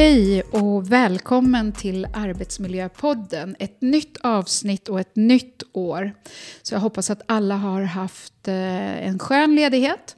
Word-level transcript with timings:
Hej 0.00 0.42
och 0.42 0.92
välkommen 0.92 1.72
till 1.72 2.06
Arbetsmiljöpodden. 2.14 3.56
Ett 3.58 3.80
nytt 3.80 4.16
avsnitt 4.20 4.88
och 4.88 5.00
ett 5.00 5.16
nytt 5.16 5.62
år. 5.72 6.12
Så 6.62 6.74
jag 6.74 6.80
hoppas 6.80 7.10
att 7.10 7.22
alla 7.26 7.56
har 7.56 7.82
haft 7.82 8.48
eh, 8.48 9.06
en 9.06 9.18
skön 9.18 9.54
ledighet. 9.54 10.16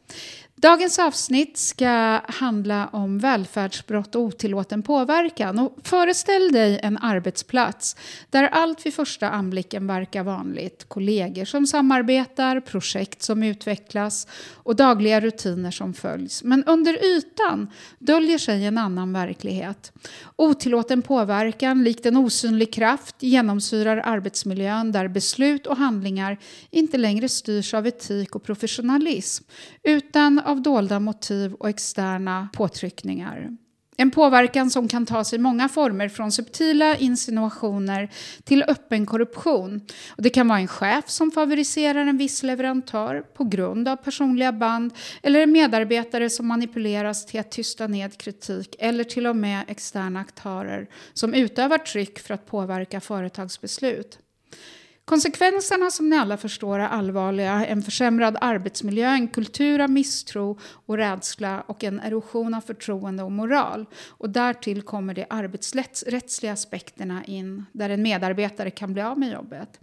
Dagens 0.63 0.99
avsnitt 0.99 1.59
ska 1.59 2.21
handla 2.29 2.89
om 2.93 3.19
välfärdsbrott 3.19 4.15
och 4.15 4.23
otillåten 4.23 4.83
påverkan. 4.83 5.59
Och 5.59 5.77
föreställ 5.85 6.53
dig 6.53 6.81
en 6.83 6.99
arbetsplats 6.99 7.97
där 8.31 8.45
allt 8.45 8.87
vid 8.87 8.95
första 8.95 9.31
anblicken 9.31 9.87
verkar 9.87 10.23
vanligt. 10.23 10.85
Kollegor 10.89 11.45
som 11.45 11.67
samarbetar, 11.67 12.61
projekt 12.61 13.23
som 13.23 13.43
utvecklas 13.43 14.27
och 14.53 14.77
dagliga 14.77 15.21
rutiner 15.21 15.71
som 15.71 15.95
följs. 15.95 16.43
Men 16.43 16.65
under 16.65 17.05
ytan 17.05 17.71
döljer 17.99 18.39
sig 18.39 18.67
en 18.67 18.79
annan 18.79 19.13
verklighet. 19.13 19.93
Otillåten 20.37 21.03
påverkan, 21.03 21.85
likt 21.85 22.07
en 22.07 22.17
osynlig 22.17 22.73
kraft, 22.73 23.17
genomsyrar 23.19 24.03
arbetsmiljön 24.05 24.93
där 24.93 25.09
beslut 25.09 25.67
och 25.67 25.77
handlingar 25.77 26.39
inte 26.71 26.99
längre 26.99 27.29
styrs 27.29 27.75
av 27.75 27.87
etik 27.87 28.37
och 28.37 28.43
professionalism 28.43 29.45
utan 29.83 30.39
av 30.53 30.63
dolda 30.63 31.01
motiv 31.01 31.55
och 31.55 31.69
externa 31.69 32.49
påtryckningar. 32.53 33.57
En 33.97 34.11
påverkan 34.11 34.71
som 34.71 34.89
kan 34.89 35.07
ta 35.07 35.25
sig 35.25 35.39
många 35.39 35.69
former 35.69 36.09
från 36.09 36.33
subtila 36.33 36.97
insinuationer 36.97 38.11
till 38.45 38.63
öppen 38.63 39.07
korruption. 39.07 39.81
Och 40.09 40.23
det 40.23 40.31
kan 40.31 40.49
vara 40.49 40.59
en 40.59 40.69
chef 40.69 41.09
som 41.09 41.31
favoriserar 41.31 42.07
en 42.07 42.19
viss 42.19 42.43
leverantör 42.43 43.25
på 43.35 43.45
grund 43.45 43.89
av 43.89 43.97
personliga 43.97 44.53
band 44.53 44.93
eller 45.23 45.41
en 45.41 45.53
medarbetare 45.53 46.31
som 46.31 46.47
manipuleras 46.47 47.27
till 47.27 47.41
att 47.41 47.51
tysta 47.51 47.87
ned 47.87 48.19
kritik 48.19 48.77
eller 48.79 49.05
till 49.05 49.27
och 49.27 49.37
med 49.37 49.65
externa 49.69 50.21
aktörer 50.21 50.87
som 51.13 51.35
utövar 51.35 51.79
tryck 51.79 52.19
för 52.19 52.35
att 52.35 52.47
påverka 52.47 53.01
företagsbeslut. 53.01 54.19
Konsekvenserna 55.05 55.91
som 55.91 56.11
ni 56.11 56.17
alla 56.17 56.37
förstår 56.37 56.79
är 56.79 56.89
allvarliga. 56.89 57.67
En 57.67 57.83
försämrad 57.83 58.37
arbetsmiljö, 58.41 59.09
en 59.09 59.29
kultur 59.29 59.79
av 59.79 59.91
misstro 59.91 60.59
och 60.87 60.97
rädsla 60.97 61.61
och 61.61 61.85
en 61.85 62.01
erosion 62.01 62.55
av 62.55 62.61
förtroende 62.61 63.23
och 63.23 63.33
moral. 63.33 63.87
Och 64.09 64.31
därtill 64.31 64.83
kommer 64.83 65.15
de 65.15 65.27
arbetsrättsliga 65.31 66.53
aspekterna 66.53 67.25
in 67.25 67.65
där 67.73 67.91
en 67.91 68.03
medarbetare 68.03 68.71
kan 68.71 68.93
bli 68.93 69.03
av 69.03 69.19
med 69.19 69.33
jobbet. 69.33 69.81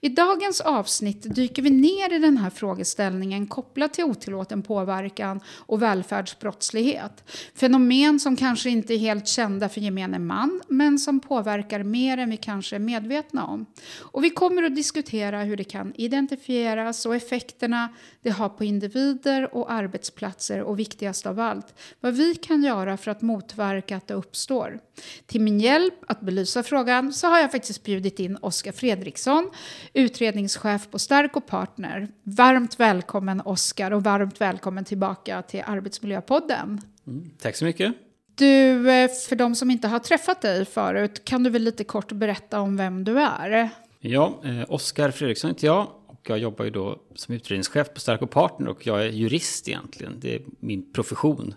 I 0.00 0.08
dagens 0.08 0.60
avsnitt 0.60 1.34
dyker 1.34 1.62
vi 1.62 1.70
ner 1.70 2.12
i 2.12 2.18
den 2.18 2.36
här 2.36 2.50
frågeställningen 2.50 3.46
kopplat 3.46 3.94
till 3.94 4.04
otillåten 4.04 4.62
påverkan 4.62 5.40
och 5.46 5.82
välfärdsbrottslighet. 5.82 7.30
Fenomen 7.54 8.20
som 8.20 8.36
kanske 8.36 8.70
inte 8.70 8.94
är 8.94 8.98
helt 8.98 9.28
kända 9.28 9.68
för 9.68 9.80
gemene 9.80 10.18
man 10.18 10.60
men 10.68 10.98
som 10.98 11.20
påverkar 11.20 11.82
mer 11.82 12.18
än 12.18 12.30
vi 12.30 12.36
kanske 12.36 12.76
är 12.76 12.80
medvetna 12.80 13.46
om. 13.46 13.66
Och 13.98 14.24
vi 14.24 14.30
kommer 14.30 14.62
att 14.62 14.76
diskutera 14.76 15.42
hur 15.42 15.56
det 15.56 15.64
kan 15.64 15.92
identifieras 15.96 17.06
och 17.06 17.16
effekterna 17.16 17.88
det 18.22 18.30
har 18.30 18.48
på 18.48 18.64
individer 18.64 19.54
och 19.54 19.72
arbetsplatser 19.72 20.62
och 20.62 20.78
viktigast 20.78 21.26
av 21.26 21.40
allt, 21.40 21.74
vad 22.00 22.14
vi 22.14 22.34
kan 22.34 22.62
göra 22.62 22.96
för 22.96 23.10
att 23.10 23.22
motverka 23.22 23.96
att 23.96 24.08
det 24.08 24.14
uppstår. 24.14 24.80
Till 25.26 25.40
min 25.40 25.60
hjälp 25.60 25.94
att 26.06 26.20
belysa 26.20 26.62
frågan 26.62 27.12
så 27.12 27.26
har 27.26 27.38
jag 27.38 27.52
faktiskt 27.52 27.82
bjudit 27.82 28.18
in 28.18 28.36
Oskar 28.36 28.72
Fredriksson 28.72 29.50
utredningschef 29.92 30.90
på 30.90 30.98
Stark 30.98 31.36
och 31.36 31.46
Partner. 31.46 32.08
Varmt 32.22 32.80
välkommen 32.80 33.40
Oskar 33.40 33.90
och 33.90 34.04
varmt 34.04 34.40
välkommen 34.40 34.84
tillbaka 34.84 35.42
till 35.42 35.62
Arbetsmiljöpodden. 35.66 36.80
Mm, 37.06 37.30
tack 37.38 37.56
så 37.56 37.64
mycket. 37.64 37.94
Du, 38.34 38.90
eh, 38.90 39.10
för 39.28 39.36
de 39.36 39.54
som 39.54 39.70
inte 39.70 39.88
har 39.88 39.98
träffat 39.98 40.42
dig 40.42 40.64
förut, 40.64 41.24
kan 41.24 41.42
du 41.42 41.50
väl 41.50 41.62
lite 41.62 41.84
kort 41.84 42.12
berätta 42.12 42.60
om 42.60 42.76
vem 42.76 43.04
du 43.04 43.20
är? 43.20 43.68
Ja, 44.00 44.40
eh, 44.44 44.64
Oskar 44.68 45.10
Fredriksson 45.10 45.50
heter 45.50 45.66
jag 45.66 45.86
och 46.06 46.30
jag 46.30 46.38
jobbar 46.38 46.64
ju 46.64 46.70
då 46.70 46.98
som 47.14 47.34
utredningschef 47.34 47.94
på 47.94 48.00
Stark 48.00 48.22
och 48.22 48.30
Partner 48.30 48.68
och 48.68 48.86
jag 48.86 49.02
är 49.02 49.08
jurist 49.08 49.68
egentligen. 49.68 50.20
Det 50.20 50.34
är 50.34 50.42
min 50.60 50.92
profession. 50.92 51.54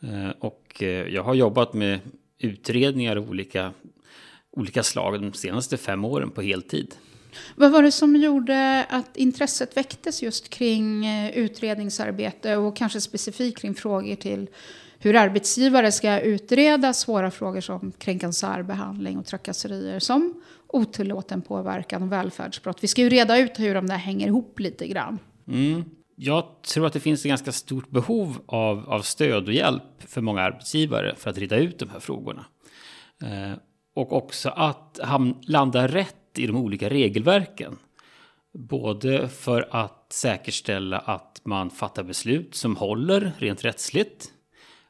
Eh, 0.00 0.30
och 0.38 0.82
eh, 0.82 0.88
jag 0.88 1.22
har 1.22 1.34
jobbat 1.34 1.74
med 1.74 2.00
utredningar 2.38 3.16
av 3.16 3.30
olika, 3.30 3.72
olika 4.50 4.82
slag 4.82 5.22
de 5.22 5.32
senaste 5.32 5.76
fem 5.76 6.04
åren 6.04 6.30
på 6.30 6.42
heltid. 6.42 6.94
Vad 7.56 7.72
var 7.72 7.82
det 7.82 7.92
som 7.92 8.16
gjorde 8.16 8.86
att 8.90 9.16
intresset 9.16 9.76
väcktes 9.76 10.22
just 10.22 10.48
kring 10.48 11.06
eh, 11.06 11.30
utredningsarbete 11.38 12.56
och 12.56 12.76
kanske 12.76 13.00
specifikt 13.00 13.58
kring 13.60 13.74
frågor 13.74 14.14
till 14.14 14.48
hur 14.98 15.16
arbetsgivare 15.16 15.92
ska 15.92 16.20
utreda 16.20 16.92
svåra 16.92 17.30
frågor 17.30 17.60
som 17.60 17.92
kränkande 17.98 18.34
särbehandling 18.34 19.18
och 19.18 19.26
trakasserier 19.26 19.98
som 19.98 20.42
otillåten 20.66 21.42
påverkan 21.42 22.02
och 22.02 22.12
välfärdsbrott. 22.12 22.78
Vi 22.80 22.88
ska 22.88 23.02
ju 23.02 23.08
reda 23.08 23.38
ut 23.38 23.58
hur 23.58 23.74
de 23.74 23.86
där 23.86 23.96
hänger 23.96 24.26
ihop 24.26 24.60
lite 24.60 24.86
grann. 24.86 25.18
Mm. 25.48 25.84
Jag 26.16 26.44
tror 26.62 26.86
att 26.86 26.92
det 26.92 27.00
finns 27.00 27.20
ett 27.20 27.28
ganska 27.28 27.52
stort 27.52 27.90
behov 27.90 28.38
av, 28.46 28.90
av 28.90 29.00
stöd 29.00 29.46
och 29.46 29.52
hjälp 29.52 29.82
för 29.98 30.20
många 30.20 30.42
arbetsgivare 30.42 31.14
för 31.16 31.30
att 31.30 31.38
reda 31.38 31.56
ut 31.56 31.78
de 31.78 31.90
här 31.90 32.00
frågorna. 32.00 32.44
Eh, 33.22 33.58
och 33.94 34.12
också 34.12 34.48
att 34.48 35.00
ham- 35.02 35.36
landa 35.42 35.88
rätt 35.88 36.27
i 36.34 36.46
de 36.46 36.56
olika 36.56 36.88
regelverken. 36.88 37.76
Både 38.52 39.28
för 39.28 39.68
att 39.70 40.06
säkerställa 40.12 40.98
att 40.98 41.40
man 41.44 41.70
fattar 41.70 42.02
beslut 42.02 42.54
som 42.54 42.76
håller 42.76 43.32
rent 43.38 43.64
rättsligt. 43.64 44.32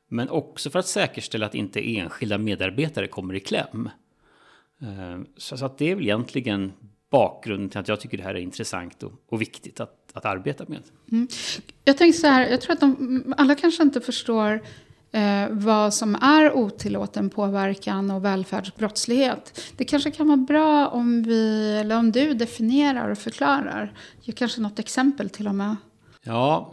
Men 0.08 0.28
också 0.28 0.70
för 0.70 0.78
att 0.78 0.86
säkerställa 0.86 1.46
att 1.46 1.54
inte 1.54 1.96
enskilda 1.96 2.38
medarbetare 2.38 3.06
kommer 3.06 3.34
i 3.34 3.40
kläm. 3.40 3.90
Ehm, 4.80 5.26
så 5.36 5.64
att 5.64 5.78
det 5.78 5.90
är 5.90 5.94
väl 5.94 6.04
egentligen 6.04 6.72
bakgrunden 7.10 7.70
till 7.70 7.80
att 7.80 7.88
jag 7.88 8.00
tycker 8.00 8.16
det 8.16 8.22
här 8.22 8.34
är 8.34 8.38
intressant 8.38 9.02
och, 9.02 9.12
och 9.28 9.40
viktigt 9.40 9.80
att, 9.80 10.10
att 10.12 10.24
arbeta 10.24 10.64
med. 10.68 10.82
Mm. 11.12 11.28
Jag 11.84 11.98
tänker 11.98 12.18
så 12.18 12.26
här, 12.26 12.46
jag 12.48 12.60
tror 12.60 12.72
att 12.72 12.80
de, 12.80 13.34
alla 13.36 13.54
kanske 13.54 13.82
inte 13.82 14.00
förstår 14.00 14.60
eh, 15.12 15.48
vad 15.50 15.94
som 15.94 16.14
är 16.14 16.52
otillåten 16.52 17.30
påverkan 17.30 18.10
och 18.10 18.24
välfärdsbrottslighet. 18.24 19.72
Det 19.76 19.84
kanske 19.84 20.10
kan 20.10 20.28
vara 20.28 20.36
bra 20.36 20.88
om, 20.88 21.22
vi, 21.22 21.72
eller 21.80 21.98
om 21.98 22.12
du 22.12 22.34
definierar 22.34 23.10
och 23.10 23.18
förklarar. 23.18 23.92
Ge 24.22 24.32
kanske 24.32 24.60
något 24.60 24.78
exempel 24.78 25.30
till 25.30 25.48
och 25.48 25.54
med. 25.54 25.76
Ja, 26.22 26.72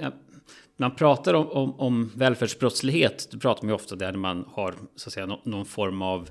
man 0.78 0.96
pratar 0.96 1.34
om, 1.34 1.48
om, 1.52 1.80
om 1.80 2.12
välfärdsbrottslighet. 2.16 3.28
Det 3.32 3.38
pratar 3.38 3.64
man 3.64 3.70
ju 3.70 3.76
ofta 3.76 3.96
där 3.96 4.14
man 4.14 4.46
har 4.52 4.76
så 4.96 5.10
att 5.10 5.14
säga, 5.14 5.26
någon, 5.26 5.40
någon 5.44 5.66
form 5.66 6.02
av 6.02 6.30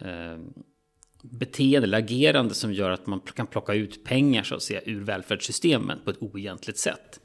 eh, 0.00 0.38
beteende 1.22 1.86
eller 1.86 1.98
agerande 1.98 2.54
som 2.54 2.72
gör 2.72 2.90
att 2.90 3.06
man 3.06 3.20
kan 3.20 3.46
plocka 3.46 3.74
ut 3.74 4.04
pengar 4.04 4.42
så 4.42 4.54
att 4.54 4.62
säga 4.62 4.80
ur 4.84 5.00
välfärdssystemen 5.04 5.98
på 6.04 6.10
ett 6.10 6.22
oegentligt 6.22 6.78
sätt. 6.78 7.19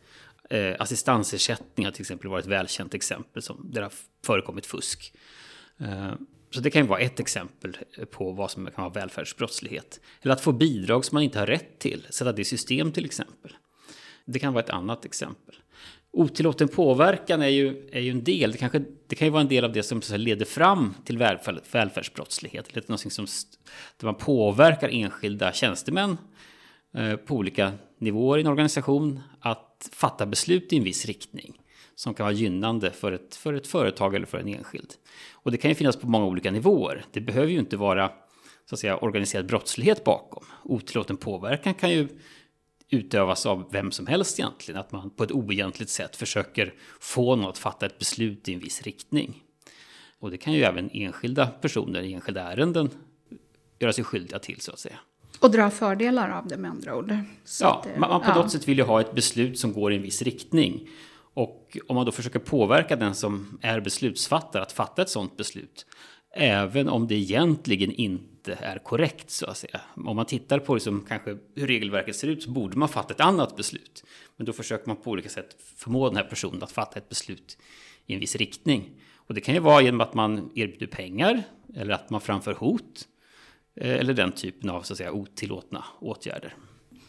Eh, 0.49 0.75
assistansersättning 0.79 1.85
har 1.85 1.91
till 1.91 2.01
exempel 2.01 2.29
varit 2.29 2.45
ett 2.45 2.51
välkänt 2.51 2.93
exempel 2.93 3.41
som, 3.41 3.69
där 3.71 3.81
det 3.81 3.85
har 3.85 3.93
förekommit 4.25 4.65
fusk. 4.65 5.13
Eh, 5.79 6.13
så 6.51 6.61
det 6.61 6.69
kan 6.69 6.81
ju 6.81 6.87
vara 6.87 6.99
ett 6.99 7.19
exempel 7.19 7.77
på 8.11 8.31
vad 8.31 8.51
som 8.51 8.65
kan 8.65 8.83
vara 8.83 8.93
välfärdsbrottslighet. 8.93 9.99
Eller 10.21 10.33
att 10.33 10.41
få 10.41 10.51
bidrag 10.51 11.05
som 11.05 11.15
man 11.15 11.23
inte 11.23 11.39
har 11.39 11.47
rätt 11.47 11.79
till, 11.79 12.07
sätta 12.09 12.31
det 12.31 12.41
i 12.41 12.45
system 12.45 12.91
till 12.91 13.05
exempel. 13.05 13.51
Det 14.25 14.39
kan 14.39 14.53
vara 14.53 14.63
ett 14.63 14.69
annat 14.69 15.05
exempel. 15.05 15.55
Otillåten 16.11 16.67
påverkan 16.67 17.41
är 17.41 17.47
ju, 17.47 17.89
är 17.91 18.01
ju 18.01 18.11
en 18.11 18.23
del, 18.23 18.51
det, 18.51 18.57
kanske, 18.57 18.83
det 19.07 19.15
kan 19.15 19.27
ju 19.27 19.31
vara 19.31 19.41
en 19.41 19.47
del 19.47 19.63
av 19.63 19.71
det 19.71 19.83
som 19.83 20.01
så 20.01 20.17
leder 20.17 20.45
fram 20.45 20.93
till 21.05 21.17
välfärd, 21.17 21.59
välfärdsbrottslighet. 21.71 22.67
Eller 22.67 22.81
någonting 22.87 23.11
som, 23.11 23.25
där 23.97 24.05
man 24.05 24.15
påverkar 24.15 24.89
enskilda 24.89 25.53
tjänstemän 25.53 26.17
eh, 26.97 27.15
på 27.15 27.35
olika 27.35 27.71
nivåer 27.97 28.37
i 28.37 28.41
en 28.41 28.47
organisation 28.47 29.19
att 29.39 29.64
fatta 29.91 30.25
beslut 30.25 30.73
i 30.73 30.77
en 30.77 30.83
viss 30.83 31.05
riktning 31.05 31.61
som 31.95 32.13
kan 32.13 32.23
vara 32.23 32.33
gynnande 32.33 32.91
för 32.91 33.11
ett, 33.11 33.35
för 33.35 33.53
ett 33.53 33.67
företag 33.67 34.15
eller 34.15 34.25
för 34.25 34.37
en 34.37 34.47
enskild. 34.47 34.93
Och 35.33 35.51
det 35.51 35.57
kan 35.57 35.71
ju 35.71 35.75
finnas 35.75 35.95
på 35.95 36.07
många 36.07 36.25
olika 36.25 36.51
nivåer. 36.51 37.05
Det 37.11 37.21
behöver 37.21 37.47
ju 37.47 37.59
inte 37.59 37.77
vara 37.77 38.11
så 38.69 38.75
att 38.75 38.79
säga, 38.79 38.97
organiserad 38.97 39.45
brottslighet 39.45 40.03
bakom. 40.03 40.45
Otillåten 40.63 41.17
påverkan 41.17 41.73
kan 41.73 41.91
ju 41.91 42.07
utövas 42.89 43.45
av 43.45 43.71
vem 43.71 43.91
som 43.91 44.07
helst 44.07 44.39
egentligen. 44.39 44.79
Att 44.79 44.91
man 44.91 45.09
på 45.09 45.23
ett 45.23 45.31
oegentligt 45.31 45.89
sätt 45.89 46.15
försöker 46.15 46.73
få 46.99 47.35
någon 47.35 47.49
att 47.49 47.57
fatta 47.57 47.85
ett 47.85 47.99
beslut 47.99 48.49
i 48.49 48.53
en 48.53 48.59
viss 48.59 48.81
riktning. 48.81 49.43
Och 50.19 50.31
det 50.31 50.37
kan 50.37 50.53
ju 50.53 50.63
även 50.63 50.89
enskilda 50.93 51.47
personer 51.47 52.01
i 52.01 52.13
enskilda 52.13 52.41
ärenden 52.41 52.89
göra 53.79 53.93
sig 53.93 54.03
skyldiga 54.03 54.39
till 54.39 54.61
så 54.61 54.71
att 54.71 54.79
säga. 54.79 54.99
Och 55.39 55.51
dra 55.51 55.69
fördelar 55.69 56.29
av 56.29 56.47
det 56.47 56.57
med 56.57 56.71
andra 56.71 56.95
ord. 56.95 57.15
Så 57.43 57.63
ja, 57.63 57.81
det, 57.83 57.99
man, 57.99 58.21
på 58.21 58.27
ja. 58.29 58.35
något 58.35 58.51
sätt 58.51 58.67
vill 58.67 58.77
ju 58.77 58.83
ha 58.83 59.01
ett 59.01 59.13
beslut 59.15 59.59
som 59.59 59.73
går 59.73 59.93
i 59.93 59.95
en 59.95 60.01
viss 60.01 60.21
riktning. 60.21 60.89
Och 61.33 61.77
om 61.87 61.95
man 61.95 62.05
då 62.05 62.11
försöker 62.11 62.39
påverka 62.39 62.95
den 62.95 63.15
som 63.15 63.59
är 63.61 63.79
beslutsfattare 63.79 64.61
att 64.61 64.71
fatta 64.71 65.01
ett 65.01 65.09
sådant 65.09 65.37
beslut, 65.37 65.85
även 66.35 66.89
om 66.89 67.07
det 67.07 67.15
egentligen 67.15 67.91
inte 67.91 68.53
är 68.53 68.77
korrekt 68.77 69.29
så 69.29 69.45
att 69.45 69.57
säga. 69.57 69.81
Om 69.95 70.15
man 70.15 70.25
tittar 70.25 70.59
på 70.59 70.73
liksom 70.73 71.05
kanske 71.07 71.37
hur 71.55 71.67
regelverket 71.67 72.15
ser 72.15 72.27
ut 72.27 72.43
så 72.43 72.49
borde 72.49 72.77
man 72.77 72.89
fatta 72.89 73.13
ett 73.13 73.21
annat 73.21 73.55
beslut. 73.55 74.03
Men 74.37 74.45
då 74.45 74.53
försöker 74.53 74.87
man 74.87 74.97
på 74.97 75.11
olika 75.11 75.29
sätt 75.29 75.57
förmå 75.75 76.07
den 76.07 76.17
här 76.17 76.23
personen 76.23 76.63
att 76.63 76.71
fatta 76.71 76.99
ett 76.99 77.09
beslut 77.09 77.57
i 78.05 78.13
en 78.13 78.19
viss 78.19 78.35
riktning. 78.35 79.01
Och 79.15 79.33
det 79.33 79.41
kan 79.41 79.53
ju 79.53 79.59
vara 79.59 79.81
genom 79.81 80.01
att 80.01 80.13
man 80.13 80.51
erbjuder 80.55 80.87
pengar 80.87 81.43
eller 81.75 81.93
att 81.93 82.09
man 82.09 82.21
framför 82.21 82.53
hot 82.53 83.07
eller 83.75 84.13
den 84.13 84.31
typen 84.31 84.69
av 84.69 84.81
så 84.81 84.93
att 84.93 84.97
säga, 84.97 85.11
otillåtna 85.11 85.83
åtgärder. 85.99 86.53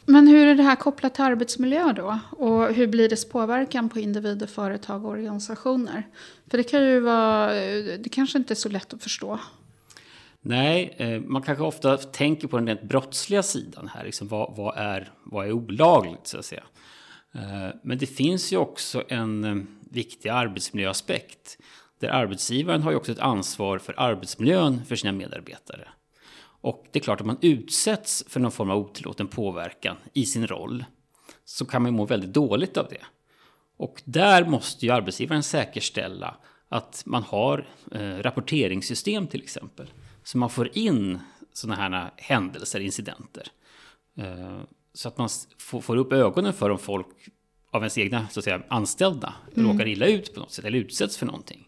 Men 0.07 0.27
hur 0.27 0.47
är 0.47 0.55
det 0.55 0.63
här 0.63 0.77
kopplat 0.77 1.15
till 1.15 1.25
arbetsmiljö 1.25 1.93
då? 1.93 2.19
Och 2.31 2.75
hur 2.75 2.87
blir 2.87 3.09
dess 3.09 3.29
påverkan 3.29 3.89
på 3.89 3.99
individer, 3.99 4.47
företag 4.47 5.05
och 5.05 5.11
organisationer? 5.11 6.07
För 6.51 6.59
det 6.59 6.65
kan 6.65 6.83
ju 6.83 7.01
vara, 7.01 7.53
det 7.99 8.09
kanske 8.13 8.39
inte 8.39 8.53
är 8.53 8.57
så 8.57 8.69
lätt 8.69 8.95
att 8.95 9.03
förstå. 9.03 9.39
Nej, 10.41 10.95
eh, 10.97 11.21
man 11.21 11.43
kanske 11.43 11.65
ofta 11.65 11.97
tänker 11.97 12.49
på 12.49 12.57
den 12.57 12.67
rent 12.67 12.83
brottsliga 12.83 13.43
sidan 13.43 13.89
här. 13.95 14.05
Liksom 14.05 14.29
vad, 14.29 14.57
vad, 14.57 14.77
är, 14.77 15.13
vad 15.25 15.47
är 15.47 15.53
olagligt 15.53 16.27
så 16.27 16.39
att 16.39 16.45
säga? 16.45 16.63
Eh, 17.35 17.75
men 17.83 17.99
det 17.99 18.07
finns 18.07 18.53
ju 18.53 18.57
också 18.57 19.05
en 19.09 19.45
eh, 19.45 19.57
viktig 19.91 20.29
arbetsmiljöaspekt. 20.29 21.59
Där 22.01 22.09
arbetsgivaren 22.09 22.83
har 22.83 22.91
ju 22.91 22.97
också 22.97 23.13
ett 23.13 23.19
ansvar 23.19 23.79
för 23.79 23.95
arbetsmiljön 24.01 24.85
för 24.85 24.97
sina 24.97 25.13
medarbetare. 25.13 25.89
Och 26.67 26.87
det 26.93 26.99
är 26.99 27.03
klart 27.03 27.21
att 27.21 27.27
man 27.27 27.39
utsätts 27.41 28.25
för 28.29 28.41
någon 28.41 28.53
form 28.53 28.71
av 28.71 28.79
otillåten 28.79 29.29
påverkan 29.29 29.97
i 30.13 30.27
sin 30.27 30.47
roll 30.47 30.85
så 31.45 31.65
kan 31.65 31.83
man 31.83 31.95
må 31.95 32.05
väldigt 32.07 32.33
dåligt 32.33 32.77
av 32.77 32.87
det. 32.91 33.05
Och 33.77 34.03
där 34.05 34.45
måste 34.45 34.87
ju 34.87 34.93
arbetsgivaren 34.93 35.43
säkerställa 35.43 36.37
att 36.69 37.03
man 37.07 37.23
har 37.23 37.69
eh, 37.93 38.01
rapporteringssystem 38.01 39.27
till 39.27 39.43
exempel. 39.43 39.91
Så 40.23 40.39
man 40.39 40.51
får 40.51 40.79
in 40.79 41.19
sådana 41.53 41.77
här 41.77 42.11
händelser, 42.17 42.81
incidenter. 42.81 43.47
Eh, 44.19 44.61
så 44.93 45.09
att 45.09 45.19
man 45.19 45.29
får, 45.59 45.81
får 45.81 45.97
upp 45.97 46.13
ögonen 46.13 46.53
för 46.53 46.71
om 46.71 46.79
folk 46.79 47.07
av 47.71 47.83
ens 47.83 47.99
egna 47.99 48.29
så 48.29 48.41
att 48.41 48.45
säga, 48.45 48.63
anställda 48.69 49.35
mm. 49.57 49.73
råkar 49.73 49.87
illa 49.87 50.07
ut 50.07 50.35
på 50.35 50.41
något 50.41 50.53
sätt 50.53 50.65
eller 50.65 50.79
utsätts 50.79 51.17
för 51.17 51.27
någonting. 51.27 51.66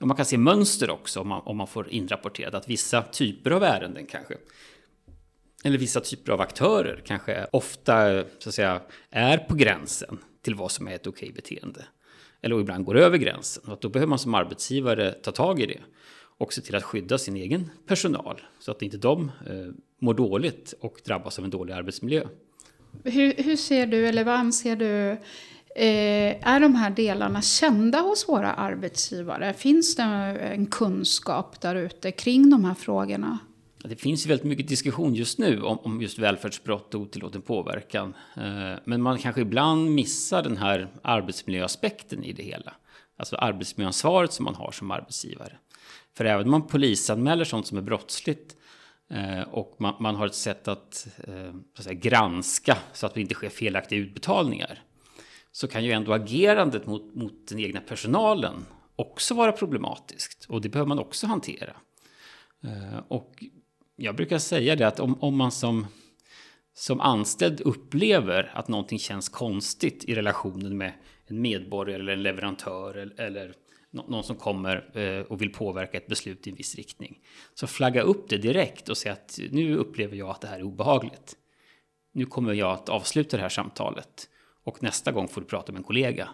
Och 0.00 0.06
man 0.06 0.16
kan 0.16 0.26
se 0.26 0.38
mönster 0.38 0.90
också 0.90 1.20
om 1.20 1.28
man, 1.28 1.42
om 1.44 1.56
man 1.56 1.66
får 1.66 1.88
inrapporterat 1.88 2.54
att 2.54 2.68
vissa 2.68 3.02
typer 3.02 3.50
av 3.50 3.62
ärenden 3.62 4.06
kanske 4.06 4.34
eller 5.64 5.78
vissa 5.78 6.00
typer 6.00 6.32
av 6.32 6.40
aktörer 6.40 7.02
kanske 7.06 7.46
ofta 7.52 8.24
så 8.38 8.48
att 8.48 8.54
säga, 8.54 8.80
är 9.10 9.38
på 9.38 9.54
gränsen 9.54 10.18
till 10.42 10.54
vad 10.54 10.70
som 10.70 10.88
är 10.88 10.94
ett 10.94 11.06
okej 11.06 11.32
beteende. 11.32 11.84
Eller 12.42 12.60
ibland 12.60 12.84
går 12.84 12.96
över 12.96 13.18
gränsen. 13.18 13.72
Och 13.72 13.78
då 13.80 13.88
behöver 13.88 14.08
man 14.08 14.18
som 14.18 14.34
arbetsgivare 14.34 15.12
ta 15.12 15.32
tag 15.32 15.60
i 15.60 15.66
det. 15.66 15.80
Och 16.38 16.52
se 16.52 16.60
till 16.60 16.74
att 16.74 16.82
skydda 16.82 17.18
sin 17.18 17.36
egen 17.36 17.70
personal. 17.86 18.40
Så 18.58 18.70
att 18.70 18.82
inte 18.82 18.96
de 18.96 19.24
eh, 19.46 19.54
mår 19.98 20.14
dåligt 20.14 20.74
och 20.80 21.00
drabbas 21.04 21.38
av 21.38 21.44
en 21.44 21.50
dålig 21.50 21.72
arbetsmiljö. 21.72 22.24
Hur, 23.04 23.34
hur 23.42 23.56
ser 23.56 23.86
du, 23.86 24.06
eller 24.06 24.24
vad 24.24 24.34
anser 24.34 24.76
du, 24.76 25.16
Eh, 25.76 26.48
är 26.48 26.60
de 26.60 26.74
här 26.74 26.90
delarna 26.90 27.42
kända 27.42 28.00
hos 28.00 28.28
våra 28.28 28.52
arbetsgivare? 28.52 29.52
Finns 29.52 29.96
det 29.96 30.02
en 30.02 30.66
kunskap 30.66 31.60
där 31.60 31.74
ute 31.74 32.12
kring 32.12 32.50
de 32.50 32.64
här 32.64 32.74
frågorna? 32.74 33.38
Det 33.84 33.96
finns 33.96 34.26
ju 34.26 34.28
väldigt 34.28 34.46
mycket 34.46 34.68
diskussion 34.68 35.14
just 35.14 35.38
nu 35.38 35.62
om, 35.62 35.78
om 35.78 36.02
just 36.02 36.18
välfärdsbrott 36.18 36.94
och 36.94 37.00
otillåten 37.00 37.42
påverkan. 37.42 38.14
Eh, 38.36 38.78
men 38.84 39.02
man 39.02 39.18
kanske 39.18 39.40
ibland 39.40 39.90
missar 39.90 40.42
den 40.42 40.56
här 40.56 40.88
arbetsmiljöaspekten 41.02 42.24
i 42.24 42.32
det 42.32 42.42
hela. 42.42 42.72
Alltså 43.16 43.36
arbetsmiljöansvaret 43.36 44.32
som 44.32 44.44
man 44.44 44.54
har 44.54 44.70
som 44.70 44.90
arbetsgivare. 44.90 45.52
För 46.16 46.24
även 46.24 46.44
om 46.44 46.50
man 46.50 46.66
polisanmäler 46.66 47.44
sånt 47.44 47.66
som 47.66 47.78
är 47.78 47.82
brottsligt 47.82 48.56
eh, 49.10 49.40
och 49.40 49.76
man, 49.78 49.94
man, 50.00 50.16
har 50.16 50.26
ett 50.26 50.34
sätt 50.34 50.68
att, 50.68 51.06
eh, 51.28 51.54
att 51.78 51.84
säga, 51.84 51.94
granska 51.94 52.76
så 52.92 53.06
att 53.06 53.14
det 53.14 53.20
inte 53.20 53.34
sker 53.34 53.48
felaktiga 53.48 53.98
utbetalningar 53.98 54.82
så 55.52 55.68
kan 55.68 55.84
ju 55.84 55.92
ändå 55.92 56.12
agerandet 56.12 56.86
mot, 56.86 57.14
mot 57.14 57.48
den 57.48 57.58
egna 57.58 57.80
personalen 57.80 58.66
också 58.96 59.34
vara 59.34 59.52
problematiskt. 59.52 60.46
Och 60.48 60.60
det 60.60 60.68
behöver 60.68 60.88
man 60.88 60.98
också 60.98 61.26
hantera. 61.26 61.76
Eh, 62.64 62.98
och 63.08 63.44
jag 63.96 64.16
brukar 64.16 64.38
säga 64.38 64.76
det 64.76 64.86
att 64.86 65.00
om, 65.00 65.18
om 65.20 65.36
man 65.36 65.52
som, 65.52 65.86
som 66.74 67.00
anställd 67.00 67.60
upplever 67.60 68.50
att 68.54 68.68
någonting 68.68 68.98
känns 68.98 69.28
konstigt 69.28 70.04
i 70.04 70.14
relationen 70.14 70.78
med 70.78 70.92
en 71.26 71.40
medborgare 71.40 72.00
eller 72.00 72.12
en 72.12 72.22
leverantör 72.22 72.94
eller, 72.94 73.20
eller 73.20 73.54
någon 73.90 74.24
som 74.24 74.36
kommer 74.36 74.98
eh, 74.98 75.22
och 75.22 75.42
vill 75.42 75.52
påverka 75.52 75.98
ett 75.98 76.06
beslut 76.06 76.46
i 76.46 76.50
en 76.50 76.56
viss 76.56 76.74
riktning. 76.74 77.18
Så 77.54 77.66
flagga 77.66 78.02
upp 78.02 78.28
det 78.28 78.36
direkt 78.36 78.88
och 78.88 78.96
säga 78.96 79.12
att 79.12 79.38
nu 79.50 79.76
upplever 79.76 80.16
jag 80.16 80.30
att 80.30 80.40
det 80.40 80.48
här 80.48 80.58
är 80.58 80.62
obehagligt. 80.62 81.36
Nu 82.12 82.26
kommer 82.26 82.52
jag 82.52 82.72
att 82.72 82.88
avsluta 82.88 83.36
det 83.36 83.42
här 83.42 83.48
samtalet 83.48 84.28
och 84.64 84.82
nästa 84.82 85.12
gång 85.12 85.28
får 85.28 85.40
du 85.40 85.46
prata 85.46 85.72
med 85.72 85.78
en 85.78 85.84
kollega. 85.84 86.28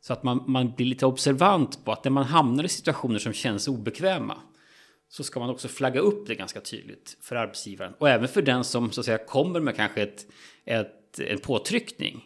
Så 0.00 0.12
att 0.12 0.22
man, 0.22 0.44
man 0.46 0.72
blir 0.72 0.86
lite 0.86 1.06
observant 1.06 1.84
på 1.84 1.92
att 1.92 2.04
när 2.04 2.10
man 2.10 2.24
hamnar 2.24 2.64
i 2.64 2.68
situationer 2.68 3.18
som 3.18 3.32
känns 3.32 3.68
obekväma 3.68 4.38
så 5.08 5.24
ska 5.24 5.40
man 5.40 5.50
också 5.50 5.68
flagga 5.68 6.00
upp 6.00 6.26
det 6.26 6.34
ganska 6.34 6.60
tydligt 6.60 7.16
för 7.20 7.36
arbetsgivaren 7.36 7.94
och 7.98 8.08
även 8.08 8.28
för 8.28 8.42
den 8.42 8.64
som 8.64 8.92
så 8.92 9.00
att 9.00 9.04
säga 9.04 9.18
kommer 9.18 9.60
med 9.60 9.76
kanske 9.76 10.02
ett, 10.02 10.26
ett, 10.64 11.18
en 11.18 11.38
påtryckning. 11.38 12.24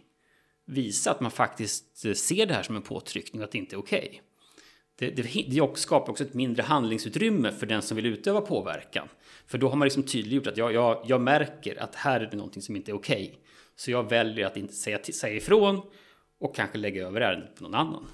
Visa 0.67 1.11
att 1.11 1.21
man 1.21 1.31
faktiskt 1.31 1.97
ser 2.17 2.47
det 2.47 2.55
här 2.55 2.63
som 2.63 2.77
en 2.77 2.83
påtryckning 2.83 3.43
och 3.43 3.45
att 3.45 3.53
det 3.53 3.59
inte 3.59 3.77
är 3.77 3.79
okej. 3.79 4.09
Okay. 4.09 4.21
Det, 4.99 5.11
det, 5.11 5.47
det 5.49 5.79
skapar 5.79 6.11
också 6.11 6.25
ett 6.25 6.35
mindre 6.35 6.63
handlingsutrymme 6.63 7.53
för 7.53 7.67
den 7.67 7.83
som 7.83 7.97
vill 7.97 8.07
utöva 8.07 8.41
påverkan. 8.41 9.09
För 9.47 9.59
då 9.59 9.69
har 9.69 9.77
man 9.77 9.87
liksom 9.87 10.03
tydliggjort 10.03 10.47
att 10.47 10.57
jag, 10.57 10.73
jag, 10.73 11.05
jag 11.07 11.21
märker 11.21 11.83
att 11.83 11.95
här 11.95 12.21
är 12.21 12.27
det 12.27 12.37
någonting 12.37 12.63
som 12.63 12.77
inte 12.77 12.91
är 12.91 12.95
okej. 12.95 13.25
Okay. 13.25 13.39
Så 13.77 13.91
jag 13.91 14.11
väljer 14.11 14.47
att 14.47 14.57
inte 14.57 14.75
säga, 14.75 14.99
säga 14.99 15.37
ifrån 15.37 15.83
och 16.41 16.57
kanske 16.57 16.79
lägga 16.79 17.07
över 17.07 17.21
ärendet 17.21 17.57
på 17.57 17.63
någon 17.63 17.75
annan. 17.75 18.07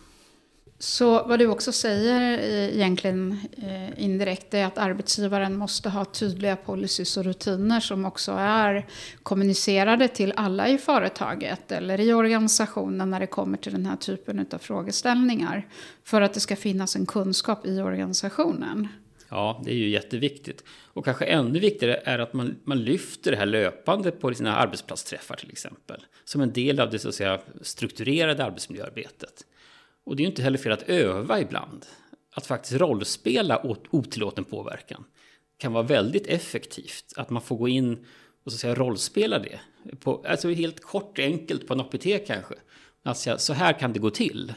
Så 0.80 1.26
vad 1.26 1.38
du 1.38 1.46
också 1.46 1.72
säger 1.72 2.38
eh, 2.38 2.76
egentligen 2.76 3.38
eh, 3.56 4.04
indirekt 4.04 4.54
är 4.54 4.64
att 4.64 4.78
arbetsgivaren 4.78 5.56
måste 5.56 5.88
ha 5.88 6.04
tydliga 6.04 6.56
policies 6.56 7.16
och 7.16 7.24
rutiner 7.24 7.80
som 7.80 8.04
också 8.04 8.32
är 8.32 8.86
kommunicerade 9.22 10.08
till 10.08 10.32
alla 10.36 10.68
i 10.68 10.78
företaget 10.78 11.72
eller 11.72 12.00
i 12.00 12.12
organisationen 12.12 13.10
när 13.10 13.20
det 13.20 13.26
kommer 13.26 13.58
till 13.58 13.72
den 13.72 13.86
här 13.86 13.96
typen 13.96 14.46
av 14.52 14.58
frågeställningar. 14.58 15.68
För 16.04 16.20
att 16.20 16.34
det 16.34 16.40
ska 16.40 16.56
finnas 16.56 16.96
en 16.96 17.06
kunskap 17.06 17.66
i 17.66 17.80
organisationen. 17.80 18.88
Ja, 19.30 19.62
det 19.64 19.70
är 19.70 19.74
ju 19.74 19.88
jätteviktigt. 19.88 20.64
Och 20.68 21.04
kanske 21.04 21.24
ännu 21.24 21.58
viktigare 21.58 22.00
är 22.04 22.18
att 22.18 22.32
man, 22.32 22.56
man 22.64 22.84
lyfter 22.84 23.30
det 23.30 23.36
här 23.36 23.46
löpande 23.46 24.10
på 24.10 24.34
sina 24.34 24.56
arbetsplatsträffar 24.56 25.36
till 25.36 25.50
exempel. 25.50 26.04
Som 26.24 26.40
en 26.40 26.52
del 26.52 26.80
av 26.80 26.90
det 26.90 26.98
så 26.98 27.08
att 27.08 27.14
säga, 27.14 27.40
strukturerade 27.62 28.44
arbetsmiljöarbetet. 28.44 29.46
Och 30.04 30.16
det 30.16 30.20
är 30.20 30.24
ju 30.24 30.30
inte 30.30 30.42
heller 30.42 30.58
fel 30.58 30.72
att 30.72 30.82
öva 30.82 31.40
ibland. 31.40 31.86
Att 32.34 32.46
faktiskt 32.46 32.80
rollspela 32.80 33.66
åt 33.66 33.84
otillåten 33.90 34.44
påverkan 34.44 35.04
kan 35.58 35.72
vara 35.72 35.82
väldigt 35.82 36.26
effektivt. 36.26 37.12
Att 37.16 37.30
man 37.30 37.42
får 37.42 37.56
gå 37.56 37.68
in 37.68 38.06
och 38.44 38.52
så 38.52 38.56
att 38.56 38.60
säga 38.60 38.74
rollspela 38.74 39.38
det. 39.38 39.60
På, 40.00 40.24
alltså 40.28 40.50
helt 40.50 40.80
kort, 40.80 41.18
enkelt 41.18 41.66
på 41.66 41.74
en 41.74 41.80
APT 41.80 42.06
kanske. 42.26 42.54
Alltså, 43.02 43.38
så 43.38 43.52
här 43.52 43.72
kan 43.72 43.92
det 43.92 43.98
gå 43.98 44.10
till. 44.10 44.52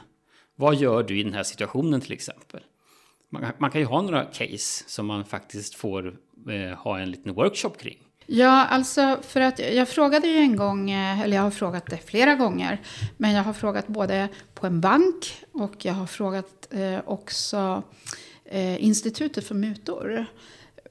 Vad 0.55 0.75
gör 0.75 1.03
du 1.03 1.19
i 1.19 1.23
den 1.23 1.33
här 1.33 1.43
situationen 1.43 2.01
till 2.01 2.11
exempel? 2.11 2.61
Man, 3.33 3.45
man 3.57 3.71
kan 3.71 3.81
ju 3.81 3.87
ha 3.87 4.01
några 4.01 4.25
case 4.25 4.83
som 4.87 5.05
man 5.05 5.25
faktiskt 5.25 5.75
får 5.75 6.15
eh, 6.49 6.77
ha 6.77 6.99
en 6.99 7.11
liten 7.11 7.33
workshop 7.33 7.69
kring. 7.69 7.97
Ja, 8.25 8.65
alltså 8.65 9.19
för 9.21 9.41
att 9.41 9.59
jag 9.59 9.89
frågade 9.89 10.27
ju 10.27 10.37
en 10.37 10.55
gång, 10.55 10.91
eh, 10.91 11.21
eller 11.21 11.35
jag 11.35 11.43
har 11.43 11.51
frågat 11.51 11.85
det 11.85 11.97
flera 11.97 12.35
gånger, 12.35 12.81
men 13.17 13.31
jag 13.31 13.43
har 13.43 13.53
frågat 13.53 13.87
både 13.87 14.27
på 14.53 14.67
en 14.67 14.81
bank 14.81 15.43
och 15.51 15.85
jag 15.85 15.93
har 15.93 16.07
frågat 16.07 16.67
eh, 16.69 16.99
också 17.05 17.83
eh, 18.45 18.83
Institutet 18.83 19.47
för 19.47 19.55
mutor. 19.55 20.25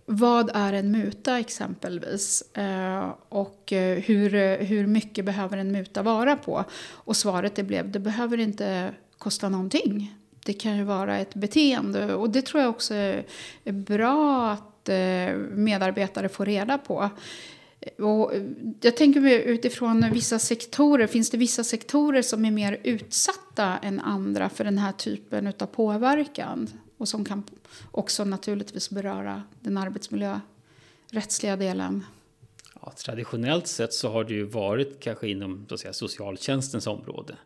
Vad 0.07 0.51
är 0.55 0.73
en 0.73 0.91
muta 0.91 1.39
exempelvis? 1.39 2.43
Eh, 2.57 3.15
och 3.29 3.73
eh, 3.73 3.99
hur, 3.99 4.59
hur 4.65 4.87
mycket 4.87 5.25
behöver 5.25 5.59
en 5.59 5.73
muta 5.73 6.03
vara 6.03 6.37
på? 6.37 6.65
Och 6.91 7.17
svaret 7.17 7.57
det 7.57 7.63
blev, 7.63 7.91
det 7.91 8.01
behöver 8.01 8.39
inte 8.39 8.95
kosta 9.19 9.49
någonting. 9.49 10.20
Det 10.51 10.55
kan 10.55 10.77
ju 10.77 10.85
vara 10.85 11.19
ett 11.19 11.35
beteende 11.35 12.15
och 12.15 12.31
det 12.31 12.43
tror 12.43 12.63
jag 12.63 12.71
också 12.71 12.95
är 12.95 13.25
bra 13.73 14.51
att 14.51 14.89
eh, 14.89 15.37
medarbetare 15.51 16.29
får 16.29 16.47
reda 16.47 16.79
på. 16.79 17.11
Och 17.99 18.33
jag 18.81 18.97
tänker 18.97 19.21
utifrån 19.31 20.11
vissa 20.13 20.39
sektorer, 20.39 21.07
finns 21.07 21.31
det 21.31 21.37
vissa 21.37 21.65
sektorer 21.65 22.23
som 22.23 22.45
är 22.45 22.51
mer 22.51 22.81
utsatta 22.85 23.79
än 23.79 24.01
andra 24.01 24.49
för 24.49 24.65
den 24.65 24.79
här 24.79 24.93
typen 24.93 25.47
av 25.47 25.67
påverkan? 25.67 26.69
Och 26.97 27.09
som 27.09 27.25
kan 27.25 27.45
också 27.91 28.25
naturligtvis 28.25 28.91
beröra 28.91 29.43
den 29.61 29.77
arbetsmiljörättsliga 29.77 31.57
delen. 31.57 32.05
Ja, 32.83 32.93
traditionellt 32.97 33.67
sett 33.67 33.93
så 33.93 34.11
har 34.11 34.25
det 34.25 34.35
ju 34.35 34.45
varit 34.45 35.01
kanske 35.01 35.29
inom 35.29 35.67
så 35.69 35.75
att 35.75 35.81
säga, 35.81 35.93
socialtjänstens 35.93 36.87
område. 36.87 37.37